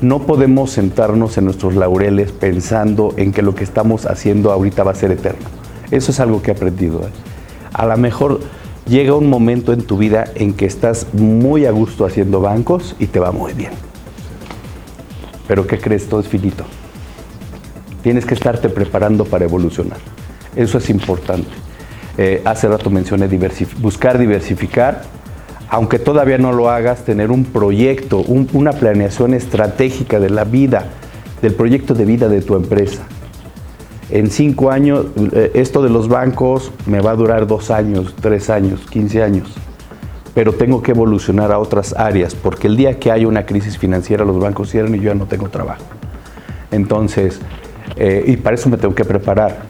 No 0.00 0.20
podemos 0.20 0.70
sentarnos 0.70 1.36
en 1.38 1.44
nuestros 1.44 1.74
laureles 1.74 2.32
pensando 2.32 3.14
en 3.16 3.32
que 3.32 3.42
lo 3.42 3.54
que 3.54 3.64
estamos 3.64 4.06
haciendo 4.06 4.50
ahorita 4.52 4.82
va 4.82 4.92
a 4.92 4.94
ser 4.94 5.10
eterno. 5.12 5.46
Eso 5.90 6.10
es 6.10 6.20
algo 6.20 6.42
que 6.42 6.50
he 6.50 6.54
aprendido. 6.54 7.00
¿eh? 7.00 7.10
A 7.72 7.86
lo 7.86 7.96
mejor 7.96 8.40
llega 8.86 9.14
un 9.14 9.28
momento 9.28 9.72
en 9.72 9.82
tu 9.82 9.96
vida 9.96 10.24
en 10.34 10.54
que 10.54 10.66
estás 10.66 11.06
muy 11.12 11.66
a 11.66 11.70
gusto 11.70 12.04
haciendo 12.04 12.40
bancos 12.40 12.96
y 12.98 13.06
te 13.06 13.20
va 13.20 13.32
muy 13.32 13.52
bien. 13.52 13.72
Pero 15.46 15.66
¿qué 15.66 15.78
crees? 15.78 16.08
Todo 16.08 16.20
es 16.20 16.28
finito. 16.28 16.64
Tienes 18.02 18.24
que 18.24 18.34
estarte 18.34 18.68
preparando 18.68 19.24
para 19.24 19.44
evolucionar. 19.44 19.98
Eso 20.56 20.78
es 20.78 20.90
importante. 20.90 21.50
Eh, 22.18 22.42
hace 22.44 22.68
rato 22.68 22.90
mencioné 22.90 23.28
buscar 23.78 24.18
diversificar, 24.18 25.02
aunque 25.68 25.98
todavía 25.98 26.36
no 26.36 26.52
lo 26.52 26.68
hagas, 26.68 27.04
tener 27.04 27.30
un 27.30 27.44
proyecto, 27.44 28.18
una 28.18 28.72
planeación 28.72 29.32
estratégica 29.32 30.20
de 30.20 30.28
la 30.28 30.44
vida, 30.44 30.86
del 31.40 31.54
proyecto 31.54 31.94
de 31.94 32.04
vida 32.04 32.28
de 32.28 32.42
tu 32.42 32.56
empresa 32.56 33.02
en 34.12 34.30
cinco 34.30 34.70
años, 34.70 35.06
eh, 35.32 35.52
esto 35.54 35.82
de 35.82 35.88
los 35.88 36.06
bancos 36.06 36.70
me 36.84 37.00
va 37.00 37.12
a 37.12 37.16
durar 37.16 37.46
dos 37.46 37.70
años, 37.70 38.14
tres 38.20 38.50
años, 38.50 38.80
quince 38.90 39.22
años, 39.22 39.48
pero 40.34 40.52
tengo 40.52 40.82
que 40.82 40.90
evolucionar 40.90 41.50
a 41.50 41.58
otras 41.58 41.94
áreas, 41.96 42.34
porque 42.34 42.66
el 42.66 42.76
día 42.76 42.98
que 42.98 43.10
haya 43.10 43.26
una 43.26 43.46
crisis 43.46 43.78
financiera 43.78 44.24
los 44.26 44.38
bancos 44.38 44.70
cierran 44.70 44.94
y 44.94 44.98
yo 44.98 45.04
ya 45.04 45.14
no 45.14 45.26
tengo 45.26 45.48
trabajo. 45.48 45.84
Entonces, 46.70 47.40
eh, 47.96 48.24
y 48.26 48.36
para 48.36 48.54
eso 48.54 48.68
me 48.68 48.76
tengo 48.76 48.94
que 48.94 49.06
preparar, 49.06 49.60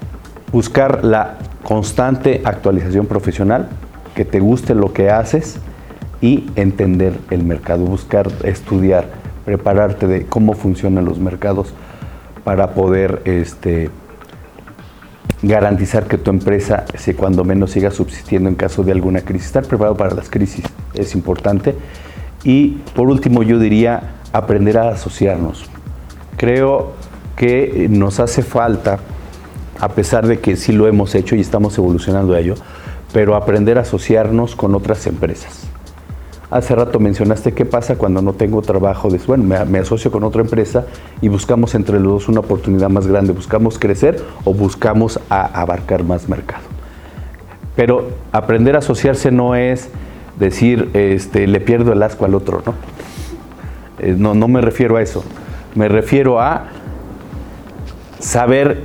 buscar 0.50 1.04
la 1.04 1.38
constante 1.62 2.42
actualización 2.44 3.06
profesional, 3.06 3.68
que 4.16 4.24
te 4.24 4.40
guste 4.40 4.74
lo 4.74 4.92
que 4.92 5.08
haces 5.08 5.58
y 6.20 6.50
entender 6.56 7.14
el 7.30 7.44
mercado, 7.44 7.84
buscar 7.84 8.28
estudiar, 8.42 9.06
prepararte 9.44 10.08
de 10.08 10.26
cómo 10.26 10.54
funcionan 10.54 11.04
los 11.04 11.20
mercados 11.20 11.72
para 12.42 12.74
poder 12.74 13.22
este, 13.24 13.90
garantizar 15.42 16.06
que 16.06 16.18
tu 16.18 16.30
empresa, 16.30 16.84
se, 16.96 17.14
cuando 17.14 17.44
menos, 17.44 17.72
siga 17.72 17.90
subsistiendo 17.90 18.48
en 18.48 18.54
caso 18.54 18.84
de 18.84 18.92
alguna 18.92 19.20
crisis. 19.20 19.46
Estar 19.46 19.64
preparado 19.64 19.96
para 19.96 20.14
las 20.14 20.30
crisis 20.30 20.64
es 20.94 21.14
importante. 21.14 21.74
Y 22.44 22.78
por 22.94 23.08
último, 23.08 23.42
yo 23.42 23.58
diría 23.58 24.14
aprender 24.32 24.78
a 24.78 24.90
asociarnos. 24.90 25.66
Creo 26.36 26.92
que 27.36 27.88
nos 27.90 28.20
hace 28.20 28.42
falta, 28.42 28.98
a 29.80 29.88
pesar 29.90 30.26
de 30.26 30.38
que 30.38 30.56
sí 30.56 30.72
lo 30.72 30.86
hemos 30.86 31.14
hecho 31.14 31.34
y 31.34 31.40
estamos 31.40 31.76
evolucionando 31.76 32.34
a 32.34 32.40
ello, 32.40 32.54
pero 33.12 33.34
aprender 33.36 33.78
a 33.78 33.82
asociarnos 33.82 34.56
con 34.56 34.74
otras 34.74 35.06
empresas. 35.06 35.71
Hace 36.52 36.74
rato 36.74 37.00
mencionaste 37.00 37.52
qué 37.52 37.64
pasa 37.64 37.96
cuando 37.96 38.20
no 38.20 38.34
tengo 38.34 38.60
trabajo. 38.60 39.08
De, 39.08 39.18
bueno, 39.26 39.42
me, 39.42 39.78
asocio 39.78 40.10
con 40.12 40.22
otra 40.22 40.42
empresa 40.42 40.84
y 41.22 41.28
buscamos 41.28 41.74
entre 41.74 41.98
los 41.98 42.12
dos 42.12 42.28
una 42.28 42.40
oportunidad 42.40 42.90
más 42.90 43.06
grande. 43.06 43.32
Buscamos 43.32 43.78
crecer 43.78 44.22
o 44.44 44.52
buscamos 44.52 45.18
abarcar 45.30 46.04
más 46.04 46.28
mercado. 46.28 46.64
Pero 47.74 48.10
aprender 48.32 48.76
a 48.76 48.80
asociarse 48.80 49.30
no 49.30 49.54
es 49.54 49.88
decir, 50.38 50.90
este, 50.92 51.46
le 51.46 51.58
pierdo 51.58 51.94
el 51.94 52.02
asco 52.02 52.26
al 52.26 52.34
otro, 52.34 52.62
¿no? 52.66 52.74
Eh, 53.98 54.14
no, 54.18 54.34
no 54.34 54.46
me 54.46 54.60
refiero 54.60 54.96
a 54.98 55.02
eso. 55.02 55.24
Me 55.74 55.88
refiero 55.88 56.38
a 56.38 56.66
saber 58.18 58.84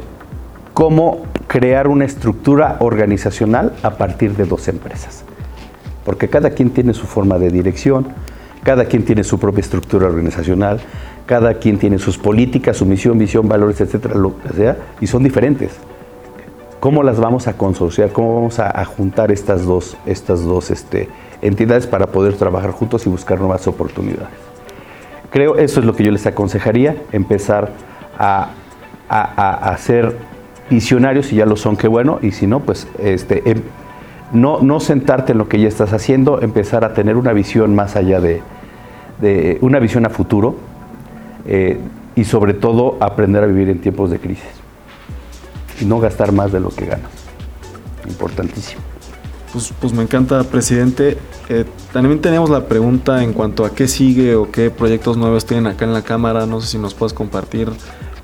cómo 0.74 1.24
crear 1.48 1.90
una 1.90 2.06
estructura 2.06 2.78
organizacional 2.80 3.74
a 3.84 3.98
partir 3.98 4.38
de 4.38 4.46
dos 4.46 4.70
empresas. 4.70 5.27
Porque 6.08 6.30
cada 6.30 6.52
quien 6.52 6.70
tiene 6.70 6.94
su 6.94 7.06
forma 7.06 7.38
de 7.38 7.50
dirección, 7.50 8.08
cada 8.64 8.86
quien 8.86 9.04
tiene 9.04 9.26
su 9.26 9.40
propia 9.40 9.60
estructura 9.60 10.08
organizacional, 10.08 10.80
cada 11.26 11.56
quien 11.56 11.78
tiene 11.78 12.00
sus 12.00 12.18
políticas, 12.18 12.78
su 12.78 12.86
misión, 12.86 13.18
visión, 13.18 13.50
valores, 13.50 13.82
etcétera, 13.82 14.16
lo 14.16 14.40
que 14.40 14.54
sea, 14.54 14.78
y 15.02 15.08
son 15.08 15.22
diferentes. 15.22 15.74
¿Cómo 16.80 17.04
las 17.04 17.20
vamos 17.20 17.50
a 17.50 17.58
consorciar? 17.58 18.14
¿Cómo 18.14 18.36
vamos 18.36 18.58
a, 18.58 18.86
juntar 18.86 19.34
estas 19.34 19.66
dos, 19.66 19.98
estas 20.06 20.46
dos 20.46 20.72
este, 20.72 21.10
entidades 21.42 21.88
para 21.88 22.08
poder 22.08 22.36
trabajar 22.36 22.72
juntos 22.72 23.06
y 23.06 23.10
buscar 23.10 23.40
nuevas 23.40 23.68
oportunidades? 23.68 24.30
Creo 25.30 25.58
eso 25.58 25.82
es 25.82 25.86
lo 25.86 25.94
que 25.94 26.06
yo 26.06 26.12
les 26.12 26.26
aconsejaría, 26.26 26.96
empezar 27.12 27.72
a, 28.18 28.52
a, 29.10 29.72
a 29.74 29.78
ser 29.78 30.16
visionarios, 30.70 31.26
si 31.26 31.36
ya 31.36 31.46
lo 31.46 31.58
son, 31.58 31.76
qué 31.76 31.90
bueno, 31.90 32.20
y 32.22 32.32
si 32.32 32.48
no, 32.48 32.62
pues 32.62 32.88
este, 32.98 33.52
em, 33.52 33.62
no, 34.32 34.60
no 34.62 34.80
sentarte 34.80 35.32
en 35.32 35.38
lo 35.38 35.48
que 35.48 35.60
ya 35.60 35.68
estás 35.68 35.94
haciendo, 35.94 36.42
empezar 36.42 36.84
a 36.84 36.94
tener 36.94 37.18
una 37.18 37.34
visión 37.34 37.76
más 37.76 37.96
allá 37.96 38.20
de, 38.20 38.42
una 39.62 39.80
visión 39.80 40.06
a 40.06 40.10
futuro 40.10 40.56
eh, 41.46 41.80
y 42.16 42.24
sobre 42.26 42.54
todo 42.54 42.98
aprender 43.00 43.44
a 43.44 43.48
vivir 43.48 43.70
en 43.70 43.80
tiempos 43.80 44.12
de 44.12 44.20
crisis 44.20 44.46
y 45.82 45.86
no 45.86 46.00
gastar 46.00 46.32
más 46.32 46.52
de 46.52 46.60
lo 46.60 46.70
que 46.70 46.86
ganas. 46.86 47.12
Importantísimo. 48.08 48.82
Pues, 49.52 49.74
pues 49.80 49.94
me 49.94 50.04
encanta, 50.04 50.44
presidente. 50.44 51.18
Eh, 51.50 51.66
también 51.94 52.20
tenemos 52.20 52.50
la 52.50 52.68
pregunta 52.68 53.24
en 53.24 53.34
cuanto 53.34 53.66
a 53.66 53.72
qué 53.74 53.88
sigue 53.88 54.36
o 54.36 54.52
qué 54.52 54.70
proyectos 54.70 55.18
nuevos 55.18 55.46
tienen 55.46 55.68
acá 55.68 55.86
en 55.86 55.94
la 55.94 56.02
Cámara. 56.02 56.46
No 56.46 56.62
sé 56.62 56.68
si 56.68 56.78
nos 56.78 56.94
puedes 56.94 57.14
compartir 57.14 57.70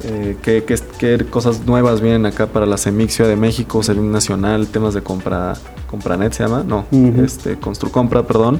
eh, 0.06 0.36
¿qué, 0.42 1.26
cosas 1.30 1.66
nuevas 1.66 2.02
vienen 2.02 2.26
acá 2.26 2.48
para 2.48 2.66
la 2.66 2.78
CEMIC 2.78 3.10
Ciudad 3.10 3.30
de 3.30 3.38
México, 3.38 3.82
Serín 3.84 4.12
Nacional, 4.12 4.68
temas 4.68 4.94
de 4.94 5.02
compra, 5.02 5.54
Compranet 5.90 6.34
se 6.34 6.44
llama, 6.44 6.64
no, 6.68 6.86
este, 7.24 7.58
Construcompra, 7.58 8.24
perdón. 8.24 8.60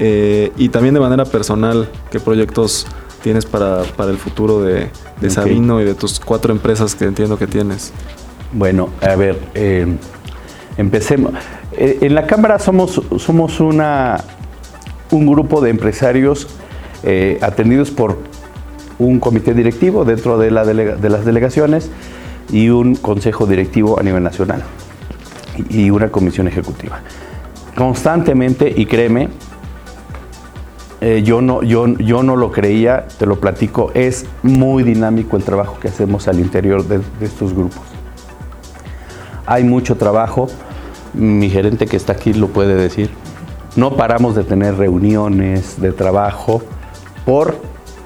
Eh, 0.00 0.52
y 0.56 0.68
también 0.68 0.94
de 0.94 1.00
manera 1.00 1.24
personal, 1.24 1.88
¿qué 2.10 2.18
proyectos 2.18 2.86
tienes 3.22 3.46
para, 3.46 3.82
el 3.82 4.18
futuro 4.18 4.62
de, 4.62 4.90
Sabino 5.30 5.80
y 5.80 5.84
de 5.84 5.94
tus 5.94 6.18
cuatro 6.18 6.52
empresas 6.52 6.96
que 6.96 7.04
entiendo 7.04 7.38
que 7.38 7.46
tienes? 7.46 7.92
Bueno, 8.52 8.88
a 9.02 9.14
ver, 9.14 9.38
eh, 9.54 9.86
empecemos. 10.76 11.32
en 11.76 12.14
la 12.14 12.26
Cámara 12.26 12.58
somos, 12.58 13.00
somos 13.18 13.60
una, 13.60 14.16
un 15.12 15.26
grupo 15.26 15.60
de 15.60 15.70
empresarios 15.70 16.48
atendidos 17.40 17.92
por 17.92 18.18
un 18.98 19.20
comité 19.20 19.54
directivo 19.54 20.04
dentro 20.04 20.38
de, 20.38 20.50
las 20.50 21.24
delegaciones 21.24 21.90
y 22.50 22.68
un 22.68 22.94
consejo 22.94 23.46
directivo 23.46 23.98
a 23.98 24.02
nivel 24.02 24.22
nacional 24.22 24.62
y 25.70 25.90
una 25.90 26.10
comisión 26.10 26.48
ejecutiva. 26.48 27.00
Constantemente, 27.74 28.72
y 28.74 28.86
créeme, 28.86 29.28
eh, 31.00 31.22
yo, 31.22 31.42
no, 31.42 31.62
yo, 31.62 31.86
yo 31.98 32.22
no 32.22 32.36
lo 32.36 32.50
creía, 32.52 33.06
te 33.18 33.26
lo 33.26 33.38
platico, 33.38 33.90
es 33.94 34.24
muy 34.42 34.82
dinámico 34.82 35.36
el 35.36 35.44
trabajo 35.44 35.78
que 35.78 35.88
hacemos 35.88 36.26
al 36.28 36.40
interior 36.40 36.86
de, 36.86 36.98
de 36.98 37.26
estos 37.26 37.52
grupos. 37.52 37.82
Hay 39.44 39.64
mucho 39.64 39.96
trabajo, 39.96 40.48
mi 41.12 41.50
gerente 41.50 41.86
que 41.86 41.96
está 41.96 42.14
aquí 42.14 42.32
lo 42.32 42.48
puede 42.48 42.74
decir, 42.74 43.10
no 43.76 43.94
paramos 43.94 44.34
de 44.34 44.44
tener 44.44 44.76
reuniones 44.76 45.80
de 45.80 45.92
trabajo 45.92 46.62
por 47.26 47.56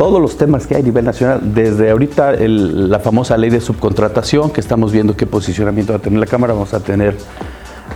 todos 0.01 0.19
los 0.19 0.39
temas 0.39 0.67
que 0.67 0.77
hay 0.77 0.81
a 0.81 0.85
nivel 0.85 1.05
nacional, 1.05 1.41
desde 1.53 1.91
ahorita 1.91 2.33
la 2.33 3.01
famosa 3.01 3.37
ley 3.37 3.51
de 3.51 3.61
subcontratación, 3.61 4.49
que 4.49 4.59
estamos 4.59 4.93
viendo 4.93 5.15
qué 5.15 5.27
posicionamiento 5.27 5.93
va 5.93 5.99
a 5.99 6.01
tener 6.01 6.19
la 6.19 6.25
Cámara, 6.25 6.55
vamos 6.55 6.73
a 6.73 6.81
tener 6.81 7.19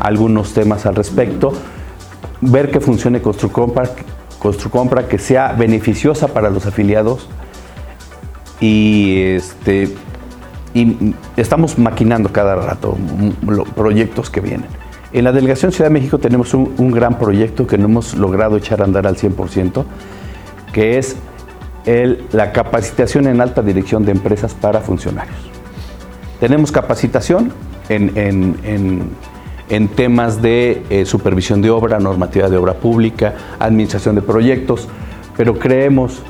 algunos 0.00 0.52
temas 0.52 0.84
al 0.84 0.96
respecto, 0.96 1.54
ver 2.42 2.70
que 2.70 2.80
funcione 2.80 3.22
Construcompra, 3.22 3.88
Construcompra 4.38 5.08
que 5.08 5.16
sea 5.16 5.54
beneficiosa 5.54 6.28
para 6.28 6.50
los 6.50 6.66
afiliados 6.66 7.26
y, 8.60 9.22
este, 9.22 9.88
y 10.74 11.14
estamos 11.38 11.78
maquinando 11.78 12.30
cada 12.30 12.54
rato 12.54 12.98
proyectos 13.74 14.28
que 14.28 14.42
vienen. 14.42 14.66
En 15.14 15.24
la 15.24 15.32
Delegación 15.32 15.72
Ciudad 15.72 15.88
de 15.88 15.94
México 15.94 16.18
tenemos 16.18 16.52
un, 16.52 16.74
un 16.76 16.90
gran 16.90 17.18
proyecto 17.18 17.66
que 17.66 17.78
no 17.78 17.86
hemos 17.86 18.12
logrado 18.12 18.58
echar 18.58 18.82
a 18.82 18.84
andar 18.84 19.06
al 19.06 19.16
100%, 19.16 19.84
que 20.70 20.98
es 20.98 21.16
la 21.86 22.52
capacitación 22.52 23.26
en 23.26 23.40
alta 23.40 23.62
dirección 23.62 24.04
de 24.04 24.12
empresas 24.12 24.54
para 24.54 24.80
funcionarios. 24.80 25.36
Tenemos 26.40 26.72
capacitación 26.72 27.52
en, 27.88 29.10
temas 29.96 30.40
de 30.40 30.82
eh, 30.90 31.04
supervisión 31.06 31.62
de 31.62 31.70
obra, 31.70 31.98
normativa 31.98 32.48
de 32.48 32.56
obra 32.56 32.74
pública, 32.74 33.34
administración 33.58 34.14
de 34.14 34.22
proyectos, 34.22 34.88
pero 35.36 35.58
creemos 35.58 36.22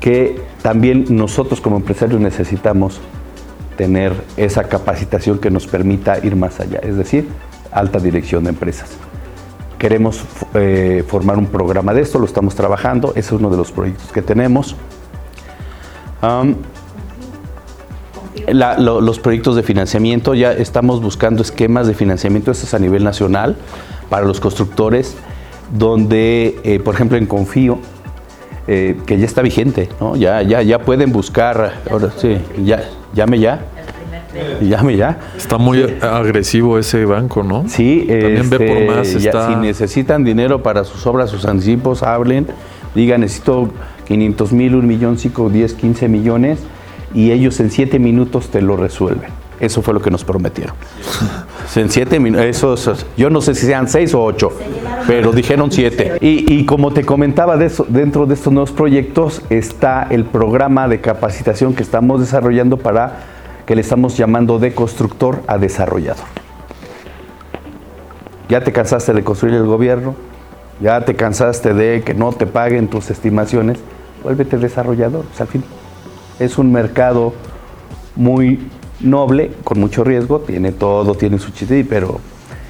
que 0.00 0.40
también 0.62 1.04
nosotros 1.10 1.60
como 1.60 1.76
empresarios 1.76 2.20
necesitamos 2.20 3.00
tener 3.76 4.12
esa 4.36 4.64
capacitación 4.64 5.38
que 5.38 5.50
nos 5.50 5.66
permita 5.66 6.18
ir 6.24 6.36
más 6.36 6.60
allá, 6.60 6.80
es 6.82 6.96
decir, 6.96 7.28
alta 7.70 7.98
dirección 7.98 8.44
de 8.44 8.50
empresas. 8.50 8.96
Queremos 9.80 10.20
eh, 10.52 11.02
formar 11.08 11.38
un 11.38 11.46
programa 11.46 11.94
de 11.94 12.02
esto, 12.02 12.18
lo 12.18 12.26
estamos 12.26 12.54
trabajando, 12.54 13.12
ese 13.12 13.20
es 13.20 13.32
uno 13.32 13.48
de 13.48 13.56
los 13.56 13.72
proyectos 13.72 14.12
que 14.12 14.20
tenemos. 14.20 14.76
los 18.46 19.18
proyectos 19.20 19.56
de 19.56 19.62
financiamiento, 19.62 20.34
ya 20.34 20.52
estamos 20.52 21.00
buscando 21.00 21.40
esquemas 21.40 21.86
de 21.86 21.94
financiamiento, 21.94 22.50
esto 22.50 22.66
es 22.66 22.74
a 22.74 22.78
nivel 22.78 23.04
nacional, 23.04 23.56
para 24.10 24.26
los 24.26 24.38
constructores, 24.38 25.16
donde, 25.72 26.60
eh, 26.62 26.78
por 26.80 26.94
ejemplo, 26.94 27.16
en 27.16 27.24
Confío, 27.24 27.78
eh, 28.66 29.00
que 29.06 29.16
ya 29.16 29.24
está 29.24 29.40
vigente, 29.40 29.88
¿no? 29.98 30.14
ya, 30.14 30.42
ya, 30.42 30.60
ya 30.60 30.80
pueden 30.80 31.10
buscar, 31.10 31.80
ahora 31.90 32.10
sí, 32.18 32.36
ya, 32.62 32.84
llame 33.14 33.38
ya 33.38 33.64
Llame 34.60 34.96
ya. 34.96 35.18
Está 35.36 35.58
muy 35.58 35.96
agresivo 36.00 36.78
ese 36.78 37.04
banco, 37.04 37.42
¿no? 37.42 37.64
Sí, 37.68 38.06
también 38.08 38.50
ve 38.50 38.58
por 38.58 38.76
este, 39.02 39.32
más. 39.32 39.46
si 39.48 39.56
necesitan 39.56 40.24
dinero 40.24 40.62
para 40.62 40.84
sus 40.84 41.06
obras, 41.06 41.30
sus 41.30 41.44
anticipos, 41.44 42.02
hablen, 42.02 42.46
digan, 42.94 43.22
necesito 43.22 43.70
500 44.06 44.52
mil, 44.52 44.74
un 44.76 44.86
millón, 44.86 45.18
5, 45.18 45.50
10, 45.50 45.74
15 45.74 46.08
millones, 46.08 46.60
y 47.14 47.32
ellos 47.32 47.58
en 47.60 47.70
7 47.70 47.98
minutos 47.98 48.48
te 48.48 48.62
lo 48.62 48.76
resuelven. 48.76 49.30
Eso 49.58 49.82
fue 49.82 49.92
lo 49.92 50.00
que 50.00 50.10
nos 50.10 50.24
prometieron. 50.24 50.74
en 51.76 51.90
7 51.90 52.18
minutos, 52.18 53.06
yo 53.16 53.28
no 53.28 53.40
sé 53.40 53.54
si 53.54 53.66
sean 53.66 53.88
6 53.88 54.14
o 54.14 54.22
8, 54.22 54.52
pero 55.06 55.32
dijeron 55.32 55.70
7. 55.70 56.18
Y, 56.20 56.52
y, 56.52 56.64
como 56.64 56.92
te 56.92 57.04
comentaba, 57.04 57.56
de 57.56 57.66
eso, 57.66 57.84
dentro 57.88 58.26
de 58.26 58.34
estos 58.34 58.52
nuevos 58.52 58.70
proyectos 58.70 59.42
está 59.50 60.06
el 60.08 60.24
programa 60.24 60.88
de 60.88 61.00
capacitación 61.00 61.74
que 61.74 61.82
estamos 61.82 62.20
desarrollando 62.20 62.78
para 62.78 63.39
que 63.70 63.76
le 63.76 63.82
estamos 63.82 64.16
llamando 64.16 64.58
de 64.58 64.74
constructor 64.74 65.44
a 65.46 65.56
desarrollador. 65.56 66.24
Ya 68.48 68.64
te 68.64 68.72
cansaste 68.72 69.12
de 69.12 69.22
construir 69.22 69.54
el 69.54 69.64
gobierno, 69.64 70.16
ya 70.80 71.04
te 71.04 71.14
cansaste 71.14 71.72
de 71.72 72.02
que 72.02 72.12
no 72.12 72.32
te 72.32 72.48
paguen 72.48 72.88
tus 72.88 73.10
estimaciones, 73.10 73.78
vuélvete 74.24 74.58
desarrollador. 74.58 75.24
al 75.38 75.46
fin 75.46 75.62
es 76.40 76.58
un 76.58 76.72
mercado 76.72 77.32
muy 78.16 78.58
noble, 78.98 79.52
con 79.62 79.78
mucho 79.78 80.02
riesgo, 80.02 80.40
tiene 80.40 80.72
todo, 80.72 81.14
tiene 81.14 81.38
su 81.38 81.52
chiste, 81.52 81.86
pero 81.88 82.18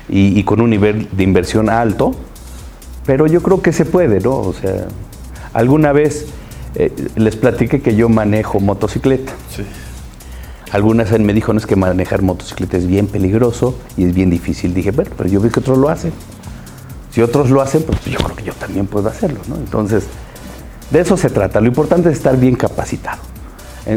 y, 0.06 0.44
con 0.44 0.60
un 0.60 0.68
nivel 0.68 1.08
de 1.12 1.22
inversión 1.22 1.70
alto, 1.70 2.12
pero 3.06 3.26
yo 3.26 3.42
creo 3.42 3.62
que 3.62 3.72
se 3.72 3.86
puede, 3.86 4.20
¿no? 4.20 4.36
O 4.36 4.52
sea, 4.52 4.86
alguna 5.54 5.92
vez 5.92 6.26
eh, 6.74 6.92
les 7.16 7.36
platiqué 7.36 7.80
que 7.80 7.96
yo 7.96 8.10
manejo 8.10 8.60
motocicleta. 8.60 9.32
Sí. 9.48 9.64
Algunas 10.72 11.10
me 11.18 11.34
dijo, 11.34 11.52
no 11.52 11.58
es 11.58 11.66
que 11.66 11.76
manejar 11.76 12.22
motocicleta 12.22 12.76
es 12.76 12.86
bien 12.86 13.08
peligroso 13.08 13.76
y 13.96 14.04
es 14.04 14.14
bien 14.14 14.30
difícil. 14.30 14.72
Dije, 14.72 14.92
bueno, 14.92 15.10
pero 15.16 15.28
yo 15.28 15.40
vi 15.40 15.50
que 15.50 15.60
otros 15.60 15.78
lo 15.78 15.88
hacen. 15.88 16.12
Si 17.10 17.20
otros 17.22 17.50
lo 17.50 17.60
hacen, 17.60 17.82
pues 17.82 18.04
yo 18.04 18.18
creo 18.18 18.36
que 18.36 18.44
yo 18.44 18.52
también 18.52 18.86
puedo 18.86 19.08
hacerlo, 19.08 19.40
¿no? 19.48 19.56
Entonces, 19.56 20.04
de 20.90 21.00
eso 21.00 21.16
se 21.16 21.28
trata. 21.28 21.60
Lo 21.60 21.66
importante 21.66 22.08
es 22.08 22.18
estar 22.18 22.36
bien 22.36 22.54
capacitado. 22.54 23.20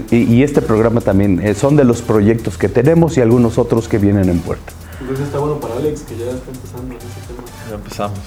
Y, 0.10 0.42
este 0.42 0.62
programa 0.62 1.02
también 1.02 1.46
eh, 1.46 1.54
son 1.54 1.76
de 1.76 1.84
los 1.84 2.02
proyectos 2.02 2.58
que 2.58 2.70
tenemos 2.70 3.18
y 3.18 3.22
algunos 3.22 3.58
otros 3.60 3.88
que 3.88 4.00
vienen 4.00 4.30
en 4.30 4.40
puerta. 4.40 4.74
Entonces 4.94 5.18
pues 5.18 5.20
está 5.20 5.40
bueno 5.40 5.60
para 5.60 5.76
Alex, 5.76 6.02
que 6.02 6.18
ya 6.18 6.26
está 6.32 6.50
empezando 6.50 6.96
ese 6.96 7.28
tema. 7.28 7.44
Ya 7.70 7.76
empezamos. 7.76 8.20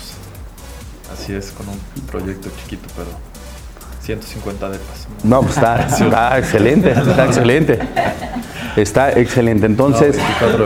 Así 1.13 1.33
es, 1.33 1.51
con 1.53 1.69
un 1.69 2.07
proyecto 2.07 2.51
chiquito, 2.61 2.87
pero 2.95 3.09
150 4.07 4.71
de 4.71 4.79
paso. 4.79 5.09
No, 5.25 5.43
pues 5.43 5.57
está, 5.57 5.87
está 5.87 6.39
excelente, 6.39 6.91
está 6.93 7.27
excelente. 7.27 7.79
Está 8.77 9.13
excelente. 9.19 9.67
Entonces, 9.67 10.19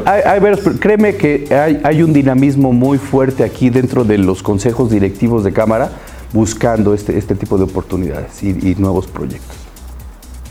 hay, 0.04 0.40
créeme 0.80 1.14
que 1.14 1.80
hay, 1.84 2.02
un 2.02 2.12
dinamismo 2.12 2.72
muy 2.72 2.98
fuerte 2.98 3.44
aquí 3.44 3.70
dentro 3.70 4.04
de 4.04 4.18
los 4.18 4.42
consejos 4.42 4.90
directivos 4.90 5.44
de 5.44 5.52
Cámara 5.52 5.90
buscando 6.32 6.92
este, 6.92 7.16
este 7.16 7.34
tipo 7.34 7.56
de 7.56 7.64
oportunidades 7.64 8.42
y, 8.42 8.74
nuevos 8.76 9.06
proyectos. 9.06 9.56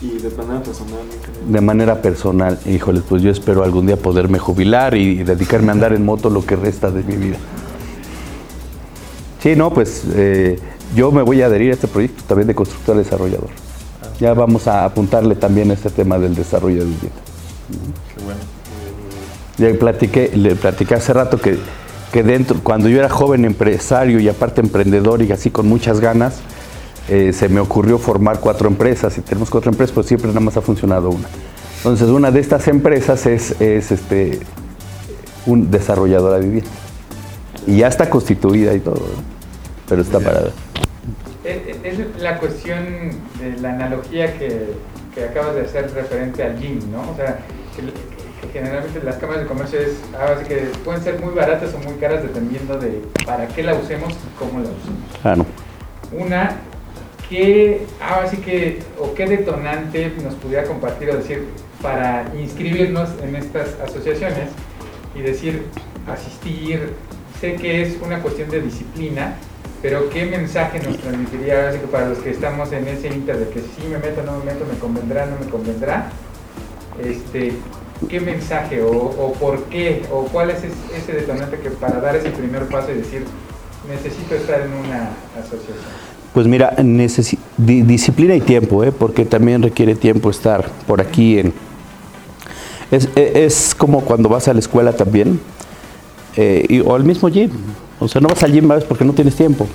¿Y 0.00 0.16
de 0.18 0.30
manera 0.30 0.62
personal? 0.62 0.98
De 1.46 1.60
manera 1.60 2.02
personal, 2.02 2.58
híjole, 2.64 3.02
pues 3.06 3.22
yo 3.22 3.30
espero 3.30 3.62
algún 3.62 3.86
día 3.86 3.98
poderme 3.98 4.38
jubilar 4.38 4.94
y 4.96 5.22
dedicarme 5.22 5.68
a 5.68 5.72
andar 5.72 5.92
en 5.92 6.04
moto 6.04 6.30
lo 6.30 6.44
que 6.44 6.56
resta 6.56 6.90
de 6.90 7.02
mi 7.02 7.16
vida. 7.16 7.36
Sí, 9.42 9.54
no, 9.54 9.70
pues 9.70 10.04
eh, 10.14 10.58
yo 10.94 11.12
me 11.12 11.22
voy 11.22 11.42
a 11.42 11.46
adherir 11.46 11.70
a 11.70 11.74
este 11.74 11.88
proyecto 11.88 12.22
también 12.26 12.48
de 12.48 12.54
constructor 12.54 12.96
desarrollador. 12.96 13.48
Ya 14.18 14.34
vamos 14.34 14.66
a 14.66 14.84
apuntarle 14.84 15.34
también 15.34 15.70
a 15.70 15.74
este 15.74 15.90
tema 15.90 16.18
del 16.18 16.34
desarrollo 16.34 16.80
de 16.80 16.84
vivienda. 16.84 17.20
Qué 18.14 18.24
bueno. 18.24 18.40
Ya 19.56 19.78
platiqué, 19.78 20.30
le 20.34 20.56
platiqué 20.56 20.94
hace 20.94 21.12
rato 21.12 21.40
que, 21.40 21.58
que 22.12 22.22
dentro, 22.22 22.58
cuando 22.62 22.88
yo 22.88 22.98
era 22.98 23.08
joven 23.08 23.44
empresario 23.44 24.20
y 24.20 24.28
aparte 24.28 24.60
emprendedor 24.60 25.22
y 25.22 25.32
así 25.32 25.50
con 25.50 25.68
muchas 25.68 26.00
ganas, 26.00 26.40
eh, 27.08 27.32
se 27.32 27.48
me 27.48 27.60
ocurrió 27.60 27.98
formar 27.98 28.40
cuatro 28.40 28.68
empresas 28.68 29.16
y 29.18 29.20
tenemos 29.20 29.50
cuatro 29.50 29.70
empresas, 29.70 29.94
pero 29.94 30.06
siempre 30.06 30.28
nada 30.28 30.40
más 30.40 30.56
ha 30.56 30.60
funcionado 30.60 31.10
una. 31.10 31.28
Entonces 31.78 32.08
una 32.08 32.30
de 32.30 32.40
estas 32.40 32.68
empresas 32.68 33.26
es, 33.26 33.60
es 33.60 33.90
este, 33.90 34.40
un 35.46 35.70
desarrollador 35.70 36.38
de 36.38 36.46
vivienda. 36.46 36.70
Y 37.66 37.78
ya 37.78 37.88
está 37.88 38.08
constituida 38.08 38.74
y 38.74 38.80
todo, 38.80 39.02
pero 39.88 40.02
está 40.02 40.20
parada. 40.20 40.50
Es, 41.82 41.98
la 42.20 42.38
cuestión 42.38 43.10
de 43.38 43.60
la 43.60 43.70
analogía 43.70 44.38
que, 44.38 44.74
que, 45.14 45.24
acabas 45.24 45.54
de 45.54 45.62
hacer 45.62 45.90
referente 45.92 46.42
al 46.42 46.58
gym, 46.58 46.80
¿no? 46.92 47.10
O 47.10 47.16
sea, 47.16 47.38
que, 47.74 47.82
generalmente 48.52 49.02
las 49.02 49.16
cámaras 49.16 49.42
de 49.42 49.48
comercio 49.48 49.78
es, 49.80 50.00
que 50.48 50.56
pueden 50.84 51.02
ser 51.02 51.20
muy 51.20 51.34
baratas 51.34 51.74
o 51.74 51.78
muy 51.78 51.94
caras 51.98 52.22
dependiendo 52.22 52.78
de 52.78 53.02
para 53.26 53.46
qué 53.48 53.62
la 53.62 53.74
usemos 53.74 54.12
y 54.12 54.38
cómo 54.38 54.60
la 54.60 54.70
usemos. 54.70 55.10
Ah, 55.24 55.36
no. 55.36 55.46
Una, 56.18 56.56
¿qué, 57.28 57.86
ahora 58.00 58.28
sí 58.28 58.38
que, 58.38 58.80
o 58.98 59.14
qué 59.14 59.26
detonante 59.26 60.12
nos 60.22 60.34
pudiera 60.34 60.64
compartir 60.64 61.10
o 61.10 61.16
decir 61.16 61.48
para 61.82 62.24
inscribirnos 62.38 63.10
en 63.22 63.36
estas 63.36 63.78
asociaciones 63.80 64.48
y 65.14 65.20
decir, 65.20 65.66
asistir, 66.06 66.94
sé 67.40 67.54
que 67.54 67.82
es 67.82 67.96
una 68.02 68.20
cuestión 68.20 68.50
de 68.50 68.60
disciplina, 68.60 69.34
pero 69.82 70.10
¿qué 70.10 70.26
mensaje 70.26 70.80
nos 70.80 70.98
transmitiría 70.98 71.72
para 71.90 72.08
los 72.10 72.18
que 72.18 72.30
estamos 72.30 72.70
en 72.72 72.86
ese 72.88 73.08
inter 73.08 73.38
de 73.38 73.48
que 73.48 73.60
si 73.60 73.86
me 73.88 73.98
meto, 73.98 74.22
no 74.22 74.38
me 74.38 74.44
meto, 74.44 74.66
me 74.70 74.78
convendrá, 74.78 75.26
no 75.26 75.36
me 75.42 75.50
convendrá? 75.50 76.10
Este, 77.02 77.54
¿Qué 78.08 78.18
mensaje 78.20 78.82
o, 78.82 79.32
por 79.38 79.64
qué 79.64 80.02
o 80.10 80.24
cuál 80.24 80.50
es 80.50 80.58
ese 80.96 81.12
detonante 81.12 81.58
que 81.58 81.70
para 81.70 82.00
dar 82.00 82.16
ese 82.16 82.30
primer 82.30 82.66
paso 82.66 82.92
y 82.92 82.94
decir 82.94 83.24
necesito 83.88 84.34
estar 84.34 84.62
en 84.62 84.72
una 84.72 85.10
asociación? 85.38 85.76
Pues 86.32 86.46
mira, 86.46 86.74
disciplina 87.56 88.34
y 88.34 88.40
tiempo, 88.40 88.84
¿eh? 88.84 88.92
porque 88.92 89.24
también 89.24 89.62
requiere 89.62 89.94
tiempo 89.96 90.30
estar 90.30 90.70
por 90.86 91.00
aquí. 91.00 91.38
En, 91.38 91.52
es, 92.90 93.08
e, 93.16 93.44
es 93.44 93.74
como 93.74 94.02
cuando 94.02 94.28
vas 94.28 94.48
a 94.48 94.54
la 94.54 94.60
escuela 94.60 94.92
también, 94.92 95.40
eh, 96.36 96.82
o 96.86 96.94
al 96.94 97.04
mismo 97.04 97.28
gym. 97.28 97.50
O 98.00 98.08
sea, 98.08 98.20
no 98.20 98.28
vas 98.28 98.42
al 98.42 98.52
gym 98.52 98.66
vez 98.66 98.84
porque 98.84 99.04
no 99.04 99.12
tienes 99.12 99.36
tiempo. 99.36 99.66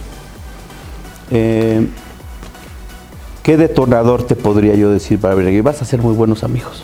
Eh, 1.32 1.88
¿Qué 3.44 3.58
detonador 3.58 4.24
te 4.24 4.36
podría 4.36 4.76
yo 4.76 4.90
decir 4.90 5.20
para 5.20 5.36
ver? 5.36 5.54
Y 5.54 5.62
vas 5.62 5.80
a 5.80 5.86
hacer 5.86 6.02
muy 6.02 6.16
buenos 6.16 6.44
amigos. 6.44 6.84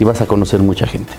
Y 0.00 0.04
vas 0.04 0.20
a 0.22 0.26
conocer 0.26 0.60
mucha 0.60 0.86
gente. 0.86 1.12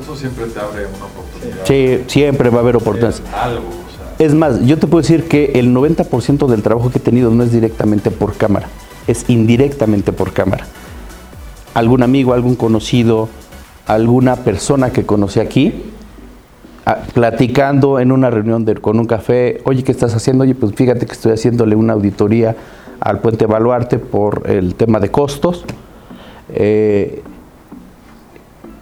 Eso 0.00 0.16
siempre 0.16 0.46
te 0.46 0.60
abre 0.60 0.86
una 0.86 1.04
oportunidad. 1.04 1.66
Sí, 1.66 2.04
siempre 2.06 2.50
va 2.50 2.58
a 2.58 2.60
haber 2.60 2.76
oportunidades. 2.76 3.22
Es 4.18 4.34
más, 4.34 4.64
yo 4.64 4.78
te 4.78 4.86
puedo 4.86 5.02
decir 5.02 5.28
que 5.28 5.52
el 5.56 5.74
90% 5.74 6.46
del 6.46 6.62
trabajo 6.62 6.90
que 6.90 6.98
he 6.98 7.00
tenido 7.00 7.30
no 7.30 7.42
es 7.42 7.52
directamente 7.52 8.10
por 8.10 8.36
cámara, 8.36 8.68
es 9.06 9.24
indirectamente 9.28 10.12
por 10.12 10.32
cámara 10.32 10.66
algún 11.74 12.02
amigo, 12.02 12.32
algún 12.32 12.56
conocido, 12.56 13.28
alguna 13.94 14.36
persona 14.36 14.90
que 14.90 15.04
conocí 15.04 15.40
aquí, 15.40 15.82
platicando 17.14 17.98
en 18.00 18.12
una 18.12 18.30
reunión 18.30 18.64
con 18.80 18.98
un 18.98 19.06
café, 19.06 19.60
oye, 19.64 19.82
¿qué 19.82 19.92
estás 19.92 20.14
haciendo? 20.14 20.44
Oye, 20.44 20.54
pues 20.54 20.74
fíjate 20.74 21.06
que 21.06 21.12
estoy 21.12 21.32
haciéndole 21.32 21.76
una 21.76 21.92
auditoría 21.92 22.56
al 23.00 23.20
puente 23.20 23.46
Baluarte 23.46 23.98
por 23.98 24.48
el 24.48 24.74
tema 24.74 25.00
de 25.00 25.10
costos, 25.10 25.64
eh, 26.52 27.22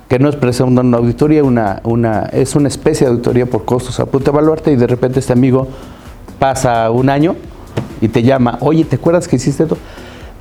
que 0.08 0.18
no 0.18 0.28
es 0.28 0.36
precisamente 0.36 0.80
una 0.80 0.98
auditoría, 0.98 1.44
una, 1.44 1.80
una, 1.84 2.24
es 2.32 2.54
una 2.54 2.68
especie 2.68 3.06
de 3.06 3.12
auditoría 3.12 3.46
por 3.46 3.64
costos 3.64 3.98
al 4.00 4.08
puente 4.08 4.30
Baluarte 4.30 4.72
y 4.72 4.76
de 4.76 4.86
repente 4.86 5.20
este 5.20 5.32
amigo 5.32 5.68
pasa 6.38 6.90
un 6.90 7.10
año 7.10 7.34
y 8.00 8.08
te 8.08 8.22
llama, 8.22 8.58
oye, 8.60 8.84
¿te 8.84 8.96
acuerdas 8.96 9.28
que 9.28 9.36
hiciste 9.36 9.64
esto? 9.64 9.76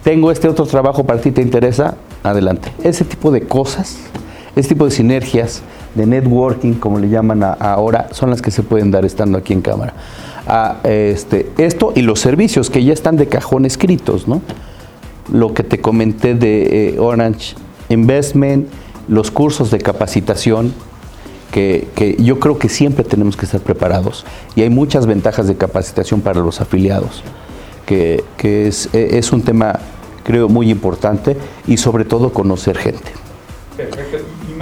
Tengo 0.04 0.32
este 0.32 0.48
otro 0.48 0.66
trabajo 0.66 1.06
para 1.06 1.20
ti, 1.20 1.32
¿te 1.32 1.42
interesa? 1.42 1.96
adelante. 2.24 2.72
Ese 2.84 3.06
tipo 3.06 3.32
de 3.32 3.42
cosas, 3.42 3.98
ese 4.60 4.70
tipo 4.70 4.86
de 4.86 4.92
sinergias, 4.92 5.62
de 5.96 6.06
networking, 6.06 6.74
como 6.74 7.00
le 7.00 7.10
llaman 7.10 7.44
ahora, 7.44 8.10
son 8.12 8.30
las 8.30 8.42
que 8.42 8.52
se 8.52 8.64
pueden 8.64 8.92
dar 8.92 9.06
estando 9.06 9.38
aquí 9.38 9.54
en 9.54 9.62
cámara. 9.62 9.94
este, 10.84 11.52
esto 11.58 11.92
y 11.96 12.02
los 12.02 12.20
servicios 12.20 12.70
que 12.70 12.84
ya 12.84 12.94
están 12.94 13.18
de 13.18 13.28
cajón 13.28 13.66
escritos, 13.66 14.28
¿no? 14.28 14.42
Lo 15.32 15.54
que 15.54 15.64
te 15.64 15.80
comenté 15.80 16.36
de 16.36 16.90
eh, 16.90 17.00
Orange 17.00 17.56
Investment, 17.90 18.68
los 19.08 19.32
cursos 19.32 19.72
de 19.72 19.80
capacitación, 19.80 20.74
que, 21.52 22.16
yo 22.20 22.40
creo 22.40 22.60
que 22.60 22.70
siempre 22.70 23.04
tenemos 23.04 23.36
que 23.36 23.46
estar 23.46 23.62
preparados. 23.62 24.26
Y 24.56 24.62
hay 24.62 24.70
muchas 24.70 25.08
ventajas 25.08 25.48
de 25.48 25.56
capacitación 25.56 26.22
para 26.22 26.40
los 26.40 26.62
afiliados, 26.62 27.24
que, 27.86 28.24
es, 28.44 28.90
es 28.94 29.32
un 29.32 29.42
tema 29.42 29.80
creo 30.28 30.50
muy 30.50 30.70
importante 30.70 31.38
y 31.66 31.78
sobre 31.78 32.04
todo 32.04 32.34
conocer 32.34 32.78
gente. 32.78 33.12
Perfecto. 33.78 34.17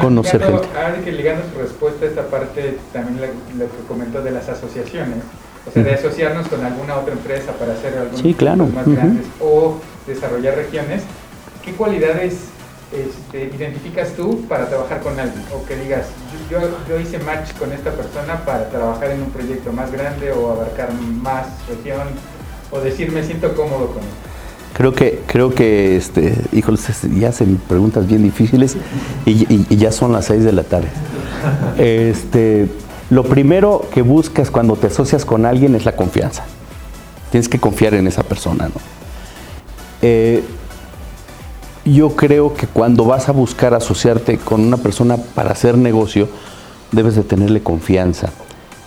Conocer 0.05 0.41
gente. 0.41 0.67
Ahora 0.75 1.01
que 1.03 1.11
ligando 1.11 1.43
su 1.51 1.59
respuesta 1.59 2.05
a 2.05 2.09
esta 2.09 2.27
parte, 2.27 2.77
también 2.93 3.31
lo, 3.57 3.65
que 3.65 3.87
comentó 3.87 4.21
de 4.21 4.31
las 4.31 4.47
asociaciones, 4.49 5.19
o 5.67 5.71
sea, 5.71 5.83
de 5.83 5.93
asociarnos 5.93 6.47
con 6.47 6.63
alguna 6.63 6.95
otra 6.95 7.13
empresa 7.13 7.51
para 7.53 7.73
hacer 7.73 7.97
algunos 7.97 8.21
sí, 8.21 8.33
claro. 8.33 8.67
más 8.67 8.87
grandes 8.87 9.25
o 9.41 9.77
desarrollar 10.05 10.55
regiones, 10.55 11.01
¿qué 11.63 11.73
cualidades 11.73 12.49
este, 12.93 13.55
identificas 13.55 14.13
tú 14.13 14.45
para 14.47 14.69
trabajar 14.69 15.01
con 15.01 15.19
alguien? 15.19 15.43
O 15.53 15.65
que 15.65 15.75
digas, 15.75 16.05
yo, 16.49 16.59
yo, 16.87 16.99
hice 16.99 17.17
match 17.19 17.53
con 17.57 17.71
esta 17.73 17.91
persona 17.91 18.45
para 18.45 18.69
trabajar 18.69 19.11
en 19.11 19.23
un 19.23 19.31
proyecto 19.31 19.71
más 19.73 19.91
grande 19.91 20.31
o 20.31 20.51
abarcar 20.51 20.93
más 20.93 21.47
región, 21.67 22.07
o 22.71 22.79
decir, 22.79 23.11
me 23.11 23.23
siento 23.23 23.55
cómodo 23.55 23.87
con 23.87 24.03
esto. 24.03 24.34
Creo 24.75 24.93
que, 24.93 25.21
creo 25.25 25.55
que, 25.55 25.95
este, 25.95 26.35
híjole, 26.51 26.77
ya 27.17 27.29
hacen 27.29 27.55
preguntas 27.55 28.07
bien 28.07 28.23
difíciles 28.23 28.75
y, 29.25 29.73
ya 29.77 29.89
son 29.93 30.11
las 30.11 30.25
seis 30.25 30.43
de 30.43 30.51
la 30.51 30.63
tarde. 30.63 30.89
Este, 31.77 32.67
lo 33.09 33.23
primero 33.23 33.87
que 33.93 34.01
buscas 34.01 34.51
cuando 34.51 34.75
te 34.75 34.87
asocias 34.87 35.23
con 35.23 35.45
alguien 35.45 35.75
es 35.75 35.85
la 35.85 35.95
confianza. 35.95 36.43
Tienes 37.31 37.47
que 37.47 37.57
confiar 37.57 37.93
en 37.93 38.05
esa 38.05 38.23
persona, 38.23 38.65
¿no? 38.67 38.81
Eh, 40.01 40.43
yo 41.85 42.09
creo 42.17 42.53
que 42.53 42.67
cuando 42.67 43.05
vas 43.05 43.29
a 43.29 43.31
buscar 43.31 43.73
asociarte 43.73 44.39
con 44.39 44.59
una 44.59 44.75
persona 44.75 45.15
para 45.15 45.51
hacer 45.51 45.77
negocio, 45.77 46.27
debes 46.91 47.15
de 47.15 47.23
tenerle 47.23 47.63
confianza, 47.63 48.29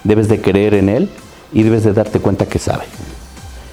debes 0.05 0.29
de 0.29 0.39
creer 0.43 0.75
en 0.75 0.91
él 0.91 1.09
y 1.51 1.63
debes 1.63 1.83
de 1.85 1.95
darte 1.95 2.21
cuenta 2.21 2.45
que 2.45 2.59
sabe. 2.59 2.85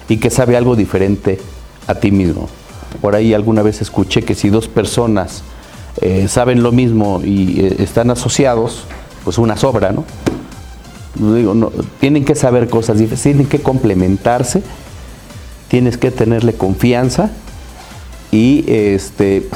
Y 0.08 0.16
que 0.16 0.30
sabe 0.30 0.56
algo 0.56 0.76
diferente 0.76 1.40
a 1.86 1.94
ti 1.94 2.10
mismo. 2.10 2.48
Por 3.00 3.14
ahí 3.14 3.34
alguna 3.34 3.62
vez 3.62 3.82
escuché 3.82 4.22
que 4.22 4.34
si 4.34 4.48
dos 4.48 4.68
personas 4.68 5.42
eh, 6.00 6.28
saben 6.28 6.62
lo 6.62 6.72
mismo 6.72 7.20
y 7.24 7.60
eh, 7.60 7.76
están 7.80 8.10
asociados, 8.10 8.84
pues 9.24 9.38
una 9.38 9.56
sobra, 9.56 9.92
¿no? 9.92 10.04
Digo, 11.34 11.54
no, 11.54 11.72
tienen 11.98 12.24
que 12.24 12.34
saber 12.34 12.68
cosas 12.68 12.98
diferentes, 12.98 13.22
tienen 13.22 13.46
que 13.46 13.60
complementarse 13.60 14.62
tienes 15.68 15.98
que 15.98 16.10
tenerle 16.10 16.54
confianza 16.54 17.30
y 18.30 18.64
este, 18.68 19.48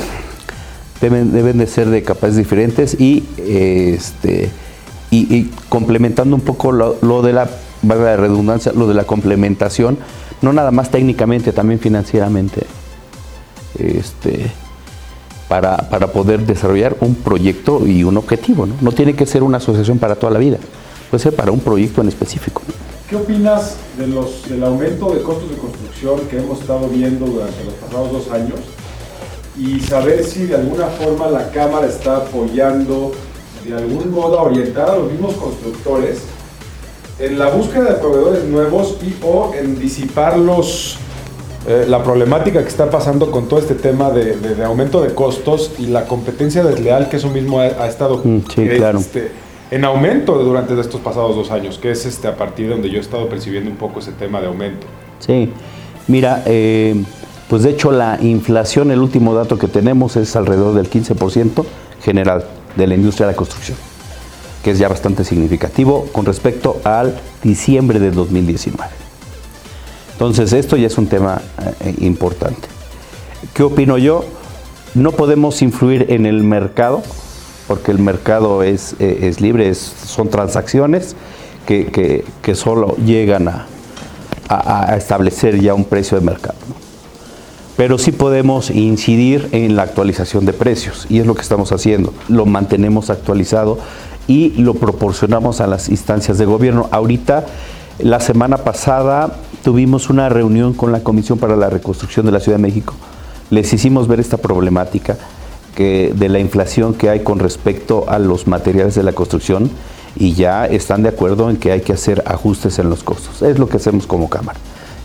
deben, 1.00 1.58
de 1.58 1.66
ser 1.66 1.88
de 1.90 2.02
capaces 2.02 2.36
diferentes 2.36 2.98
y, 2.98 3.24
este, 3.38 4.50
y, 5.10 5.44
complementando 5.68 6.36
un 6.36 6.42
poco 6.42 6.72
lo, 6.72 7.22
de 7.22 7.32
la, 7.32 7.50
valga 7.82 8.04
la 8.04 8.16
redundancia, 8.16 8.72
lo 8.72 8.86
de 8.86 8.94
la 8.94 9.04
complementación, 9.04 9.98
no 10.42 10.52
nada 10.52 10.70
más 10.70 10.90
técnicamente, 10.90 11.52
también 11.52 11.80
financieramente. 11.80 12.66
Este, 13.78 14.50
para, 15.48 15.76
para, 15.76 16.08
poder 16.08 16.46
desarrollar 16.46 16.96
un 17.00 17.14
proyecto 17.16 17.86
y 17.86 18.04
un 18.04 18.16
objetivo. 18.16 18.66
¿no? 18.66 18.74
no 18.80 18.92
tiene 18.92 19.14
que 19.14 19.26
ser 19.26 19.42
una 19.42 19.56
asociación 19.56 19.98
para 19.98 20.14
toda 20.14 20.32
la 20.32 20.38
vida, 20.38 20.58
puede 21.10 21.22
ser 21.22 21.34
para 21.34 21.50
un 21.50 21.58
proyecto 21.60 22.00
en 22.00 22.08
específico. 22.08 22.62
¿Qué 23.08 23.16
opinas 23.16 23.74
del 23.98 24.62
aumento 24.62 25.12
de 25.12 25.22
costos 25.22 25.50
de 25.50 25.56
construcción 25.56 26.20
que 26.28 26.38
hemos 26.38 26.60
estado 26.60 26.86
viendo 26.88 27.26
durante 27.26 27.64
los 27.64 27.74
pasados 27.74 28.12
dos 28.12 28.30
años? 28.30 28.60
Y 29.58 29.80
saber 29.80 30.22
si 30.24 30.44
de 30.46 30.54
alguna 30.54 30.86
forma 30.86 31.26
la 31.26 31.50
Cámara 31.50 31.88
está 31.88 32.18
apoyando 32.18 33.10
de 33.66 33.74
algún 33.74 34.12
modo 34.12 34.38
a 34.38 34.42
orientar 34.44 34.88
a 34.90 34.96
los 34.96 35.10
mismos 35.10 35.34
constructores 35.34 36.20
en 37.20 37.38
la 37.38 37.48
búsqueda 37.48 37.84
de 37.84 37.94
proveedores 37.94 38.44
nuevos 38.44 38.96
y 39.02 39.14
o 39.24 39.52
en 39.54 39.78
disipar 39.78 40.38
los, 40.38 40.96
eh, 41.68 41.84
la 41.86 42.02
problemática 42.02 42.62
que 42.62 42.68
está 42.68 42.90
pasando 42.90 43.30
con 43.30 43.48
todo 43.48 43.60
este 43.60 43.74
tema 43.74 44.10
de, 44.10 44.64
aumento 44.64 45.02
de 45.02 45.14
costos 45.14 45.72
y 45.78 45.86
la 45.86 46.06
competencia 46.06 46.64
desleal 46.64 47.08
que 47.08 47.16
eso 47.16 47.28
mismo 47.28 47.60
ha, 47.60 47.86
estado 47.86 48.22
mm, 48.24 48.38
claro. 48.78 48.98
Este, 48.98 49.30
en 49.70 49.84
aumento 49.84 50.34
durante 50.42 50.78
estos 50.80 51.00
pasados 51.00 51.36
dos 51.36 51.50
años, 51.50 51.78
que 51.78 51.90
es 51.90 52.06
este, 52.06 52.26
a 52.26 52.36
partir 52.36 52.66
de 52.66 52.72
donde 52.72 52.90
yo 52.90 52.96
he 52.96 53.00
estado 53.00 53.28
percibiendo 53.28 53.70
un 53.70 53.76
poco 53.76 54.00
ese 54.00 54.12
tema 54.12 54.40
de 54.40 54.48
aumento. 54.48 54.86
Sí, 55.20 55.52
mira, 56.08 56.42
eh, 56.46 57.00
pues 57.48 57.62
de 57.62 57.70
hecho 57.70 57.92
la 57.92 58.18
inflación, 58.20 58.90
el 58.90 59.00
último 59.00 59.34
dato 59.34 59.58
que 59.58 59.68
tenemos 59.68 60.16
es 60.16 60.34
alrededor 60.36 60.74
del 60.74 60.90
15% 60.90 61.64
general 62.02 62.44
de 62.76 62.86
la 62.86 62.94
industria 62.94 63.26
de 63.26 63.32
la 63.32 63.36
construcción, 63.36 63.76
que 64.62 64.72
es 64.72 64.78
ya 64.78 64.88
bastante 64.88 65.24
significativo 65.24 66.06
con 66.12 66.26
respecto 66.26 66.80
al 66.84 67.18
diciembre 67.42 67.98
de 67.98 68.10
2019. 68.10 68.90
Entonces 70.12 70.52
esto 70.52 70.76
ya 70.76 70.86
es 70.86 70.98
un 70.98 71.06
tema 71.06 71.40
eh, 71.80 71.94
importante. 72.00 72.68
¿Qué 73.54 73.62
opino 73.62 73.96
yo? 73.96 74.24
No 74.94 75.12
podemos 75.12 75.62
influir 75.62 76.06
en 76.10 76.26
el 76.26 76.42
mercado 76.42 77.02
porque 77.70 77.92
el 77.92 78.00
mercado 78.00 78.64
es, 78.64 78.96
eh, 78.98 79.20
es 79.22 79.40
libre, 79.40 79.72
son 79.74 80.28
transacciones 80.28 81.14
que, 81.66 82.24
que, 82.42 82.54
solo 82.56 82.96
llegan 82.96 83.46
a, 83.46 83.66
a, 84.48 84.96
establecer 84.96 85.60
ya 85.60 85.72
un 85.72 85.84
precio 85.84 86.18
de 86.18 86.26
mercado. 86.26 86.56
Pero 87.76 87.96
sí 87.96 88.10
podemos 88.10 88.70
incidir 88.70 89.48
en 89.52 89.76
la 89.76 89.84
actualización 89.84 90.46
de 90.46 90.52
precios 90.52 91.06
y 91.08 91.20
es 91.20 91.26
lo 91.26 91.36
que 91.36 91.42
estamos 91.42 91.70
haciendo. 91.70 92.12
Lo 92.28 92.44
mantenemos 92.44 93.08
actualizado 93.08 93.78
y 94.30 94.50
lo 94.50 94.74
proporcionamos 94.74 95.60
a 95.60 95.66
las 95.66 95.88
instancias 95.88 96.38
de 96.38 96.44
gobierno. 96.44 96.88
Ahorita, 96.92 97.46
la 97.98 98.20
semana 98.20 98.58
pasada, 98.58 99.34
tuvimos 99.64 100.08
una 100.08 100.28
reunión 100.28 100.72
con 100.72 100.92
la 100.92 101.00
Comisión 101.00 101.36
para 101.36 101.56
la 101.56 101.68
Reconstrucción 101.68 102.26
de 102.26 102.32
la 102.32 102.38
Ciudad 102.38 102.56
de 102.58 102.62
México. 102.62 102.94
Les 103.50 103.72
hicimos 103.72 104.06
ver 104.06 104.20
esta 104.20 104.36
problemática 104.36 105.16
de 105.76 106.28
la 106.28 106.38
inflación 106.38 106.94
que 106.94 107.10
hay 107.10 107.20
con 107.20 107.40
respecto 107.40 108.04
a 108.08 108.20
los 108.20 108.46
materiales 108.46 108.94
de 108.94 109.02
la 109.02 109.12
construcción 109.12 109.68
y 110.14 110.34
ya 110.34 110.66
están 110.66 111.02
de 111.02 111.08
acuerdo 111.08 111.50
en 111.50 111.56
que 111.56 111.72
hay 111.72 111.80
que 111.80 111.94
hacer 111.94 112.22
ajustes 112.26 112.78
en 112.78 112.88
los 112.88 113.02
costos. 113.02 113.42
Es 113.42 113.58
lo 113.58 113.68
que 113.68 113.78
hacemos 113.78 114.06
como 114.06 114.30
Cámara. 114.30 114.60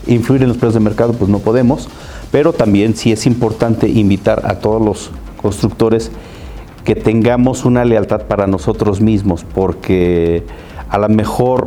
Influir 0.06 0.42
en 0.42 0.48
los 0.48 0.56
precios 0.56 0.74
de 0.74 0.80
mercado 0.80 1.14
pues 1.14 1.28
no 1.28 1.40
podemos, 1.40 1.88
pero 2.30 2.52
también 2.52 2.94
sí 2.94 3.10
es 3.10 3.26
importante 3.26 3.88
invitar 3.88 4.42
a 4.44 4.60
todos 4.60 4.80
los 4.80 5.10
constructores 5.42 6.12
que 6.86 6.94
tengamos 6.94 7.64
una 7.64 7.84
lealtad 7.84 8.22
para 8.22 8.46
nosotros 8.46 9.00
mismos, 9.00 9.44
porque 9.44 10.44
a 10.88 10.98
lo 10.98 11.08
mejor 11.08 11.66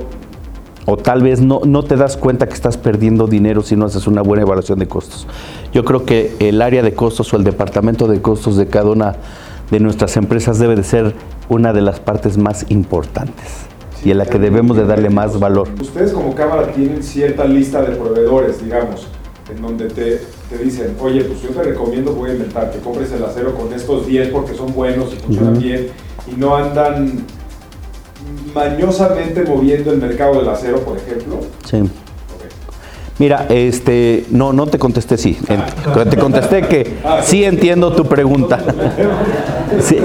o 0.85 0.95
tal 0.95 1.21
vez 1.21 1.41
no, 1.41 1.59
no 1.65 1.83
te 1.83 1.97
das 1.97 2.15
cuenta 2.15 2.47
que 2.47 2.53
estás 2.53 2.77
perdiendo 2.77 3.27
dinero 3.27 3.61
si 3.61 3.75
no 3.75 3.85
haces 3.85 4.07
una 4.07 4.21
buena 4.21 4.43
evaluación 4.43 4.79
de 4.79 4.87
costos. 4.87 5.27
Yo 5.73 5.83
creo 5.83 6.05
que 6.05 6.33
el 6.39 6.61
área 6.61 6.81
de 6.81 6.93
costos 6.93 7.33
o 7.33 7.37
el 7.37 7.43
departamento 7.43 8.07
de 8.07 8.21
costos 8.21 8.55
de 8.55 8.67
cada 8.67 8.89
una 8.91 9.17
de 9.69 9.81
nuestras 9.81 10.15
empresas 10.15 10.57
debe 10.57 10.77
de 10.77 10.83
ser 10.83 11.13
una 11.49 11.73
de 11.73 11.81
las 11.81 11.99
partes 11.99 12.37
más 12.37 12.65
importantes 12.69 13.67
y 14.05 14.11
a 14.11 14.15
la 14.15 14.25
que 14.25 14.39
debemos 14.39 14.77
de 14.77 14.85
darle 14.85 15.09
más 15.09 15.37
valor. 15.37 15.67
Ustedes 15.81 16.13
como 16.13 16.33
cámara 16.33 16.71
tienen 16.71 17.03
cierta 17.03 17.43
lista 17.43 17.81
de 17.81 17.97
proveedores, 17.97 18.63
digamos, 18.63 19.05
en 19.53 19.61
donde 19.61 19.89
te, 19.89 20.21
te 20.49 20.57
dicen, 20.57 20.95
oye, 20.99 21.23
pues 21.23 21.41
yo 21.41 21.49
te 21.49 21.61
recomiendo, 21.61 22.13
voy 22.13 22.31
a 22.31 22.33
inventar, 22.33 22.71
que 22.71 22.79
compres 22.79 23.11
el 23.11 23.23
acero 23.23 23.53
con 23.53 23.71
estos 23.73 24.07
10 24.07 24.29
porque 24.29 24.55
son 24.55 24.73
buenos 24.73 25.13
y 25.13 25.17
funcionan 25.17 25.59
bien 25.59 25.89
y 26.27 26.39
no 26.39 26.55
andan 26.55 27.25
mañosamente 28.53 29.43
moviendo 29.43 29.91
el 29.91 29.99
mercado 29.99 30.39
del 30.39 30.49
acero, 30.49 30.79
por 30.79 30.97
ejemplo? 30.97 31.39
Sí. 31.65 31.83
Mira, 33.19 33.47
este, 33.49 34.25
no, 34.31 34.53
no 34.53 34.67
te 34.67 34.79
contesté 34.79 35.17
sí. 35.17 35.37
Ah. 35.49 36.05
Te 36.09 36.17
contesté 36.17 36.61
que 36.61 36.99
ah, 37.03 37.19
sí 37.21 37.43
entiendo 37.43 37.91
tu 37.93 38.05
pregunta. 38.05 38.63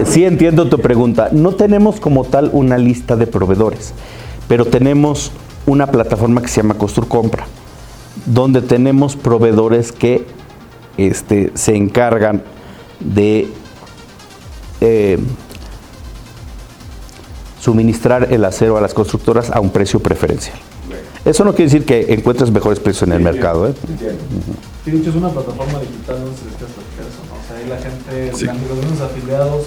Sí, 0.04 0.24
entiendo 0.24 0.68
tu 0.68 0.78
pregunta. 0.78 1.28
No 1.30 1.52
tenemos 1.52 2.00
como 2.00 2.24
tal 2.24 2.50
una 2.52 2.76
lista 2.76 3.14
de 3.16 3.28
proveedores, 3.28 3.94
pero 4.48 4.64
tenemos 4.64 5.30
una 5.64 5.86
plataforma 5.86 6.42
que 6.42 6.48
se 6.48 6.60
llama 6.60 6.74
Compra, 6.74 7.46
donde 8.26 8.62
tenemos 8.62 9.16
proveedores 9.16 9.92
que 9.92 10.26
este, 10.96 11.52
se 11.54 11.74
encargan 11.74 12.42
de 13.00 13.48
eh, 14.80 15.18
suministrar 17.60 18.32
el 18.32 18.44
acero 18.44 18.76
a 18.76 18.80
las 18.80 18.94
constructoras 18.94 19.50
a 19.50 19.60
un 19.60 19.70
precio 19.70 20.00
preferencial. 20.00 20.58
Eso 21.24 21.42
no 21.44 21.52
quiere 21.54 21.70
decir 21.70 21.86
que 21.86 22.12
encuentres 22.12 22.50
mejores 22.50 22.78
precios 22.78 23.08
en 23.08 23.14
el 23.14 23.22
mercado. 23.22 23.66
¿eh? 23.66 23.74
Sí, 24.84 24.90
de 24.90 24.98
hecho 24.98 25.10
es 25.10 25.16
una 25.16 25.30
plataforma 25.30 25.80
digital 25.80 26.16
donde 26.20 26.36
se 26.36 26.48
eso, 26.48 27.22
¿no? 27.30 27.40
O 27.40 27.46
sea, 27.48 27.56
ahí 27.56 27.66
la 27.66 27.78
gente, 27.78 28.36
sí. 28.36 28.44
los 28.44 28.78
mismos 28.78 29.00
afiliados, 29.00 29.66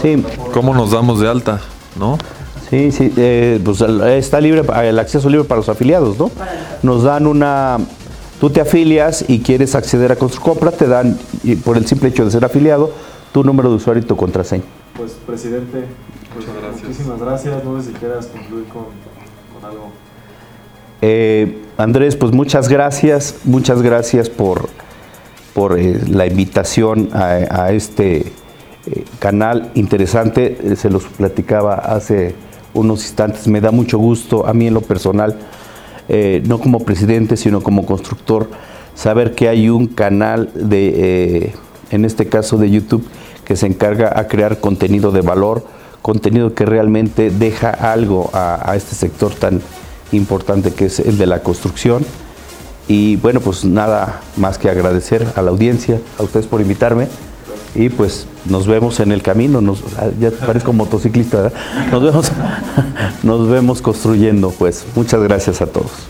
sí. 0.00 0.24
¿Cómo 0.52 0.72
nos 0.72 0.92
damos 0.92 1.18
de 1.18 1.28
alta, 1.28 1.60
no? 1.98 2.16
Sí, 2.70 2.92
sí, 2.92 3.12
eh, 3.16 3.60
pues 3.64 3.80
está 3.80 4.40
libre, 4.40 4.62
el 4.84 4.98
acceso 4.98 5.28
libre 5.28 5.44
para 5.44 5.58
los 5.58 5.68
afiliados, 5.68 6.18
¿no? 6.18 6.30
Nos 6.82 7.02
dan 7.02 7.26
una, 7.26 7.78
tú 8.40 8.48
te 8.48 8.60
afilias 8.60 9.24
y 9.28 9.40
quieres 9.40 9.74
acceder 9.74 10.12
a 10.12 10.16
Construcompra, 10.16 10.70
te 10.70 10.86
dan, 10.86 11.18
por 11.64 11.76
el 11.76 11.86
simple 11.86 12.10
hecho 12.10 12.24
de 12.24 12.30
ser 12.30 12.44
afiliado, 12.44 12.92
tu 13.32 13.42
número 13.42 13.70
de 13.70 13.76
usuario 13.76 14.02
y 14.02 14.06
tu 14.06 14.16
contraseña. 14.16 14.64
Pues, 14.96 15.12
presidente, 15.26 15.84
Muchas 16.34 16.54
gracias. 16.54 16.82
Muchísimas 16.84 17.20
gracias. 17.20 17.64
No 17.64 17.80
sé 17.80 17.88
si 17.88 17.94
quieras 17.94 18.26
concluir 18.26 18.64
con, 18.66 18.84
algo. 19.68 19.90
Eh, 21.02 21.62
Andrés, 21.76 22.16
pues 22.16 22.32
muchas 22.32 22.68
gracias, 22.68 23.36
muchas 23.44 23.82
gracias 23.82 24.28
por, 24.28 24.68
por 25.54 25.78
eh, 25.78 26.00
la 26.08 26.26
invitación 26.26 27.08
a, 27.12 27.72
este 27.72 28.32
eh, 28.86 29.04
canal 29.18 29.70
interesante. 29.74 30.76
se 30.76 30.90
los 30.90 31.04
platicaba 31.04 31.74
hace 31.74 32.34
unos 32.74 33.02
instantes. 33.04 33.46
Me 33.46 33.60
da 33.60 33.70
mucho 33.70 33.98
gusto 33.98 34.46
a 34.46 34.54
mí 34.54 34.66
en 34.66 34.74
lo 34.74 34.80
personal, 34.80 35.36
no 36.44 36.58
como 36.58 36.80
presidente, 36.80 37.36
sino 37.36 37.62
como 37.62 37.86
constructor, 37.86 38.50
saber 38.94 39.34
que 39.34 39.48
hay 39.48 39.68
un 39.68 39.86
canal 39.86 40.50
de, 40.54 41.52
en 41.90 42.04
este 42.04 42.26
caso 42.26 42.58
de 42.58 42.70
YouTube, 42.70 43.06
que 43.44 43.54
se 43.54 43.66
encarga 43.66 44.18
a 44.18 44.26
crear 44.26 44.58
contenido 44.60 45.12
de 45.12 45.20
valor 45.20 45.64
contenido 46.02 46.54
que 46.54 46.64
realmente 46.64 47.30
deja 47.30 47.70
algo 47.70 48.30
a, 48.32 48.74
este 48.76 48.94
sector 48.94 49.34
tan 49.34 49.60
importante 50.12 50.72
que 50.72 50.86
es 50.86 51.00
el 51.00 51.18
de 51.18 51.26
la 51.26 51.42
construcción. 51.42 52.04
Y 52.88 53.16
bueno, 53.16 53.40
pues 53.40 53.64
nada 53.64 54.20
más 54.36 54.58
que 54.58 54.68
agradecer 54.68 55.26
a 55.36 55.42
la 55.42 55.50
audiencia, 55.50 56.00
a 56.18 56.22
ustedes 56.22 56.46
por 56.46 56.60
invitarme. 56.60 57.06
Y 57.74 57.88
pues 57.88 58.26
nos 58.46 58.66
vemos 58.66 59.00
en 59.00 59.12
el 59.12 59.22
camino, 59.22 59.60
nos, 59.60 59.82
ya 60.18 60.30
parezco 60.30 60.72
motociclista, 60.72 61.52
Nos 61.90 62.02
vemos, 62.02 62.32
nos 63.22 63.48
vemos 63.48 63.80
construyendo, 63.80 64.50
pues 64.50 64.84
muchas 64.96 65.22
gracias 65.22 65.62
a 65.62 65.66
todos. 65.66 66.09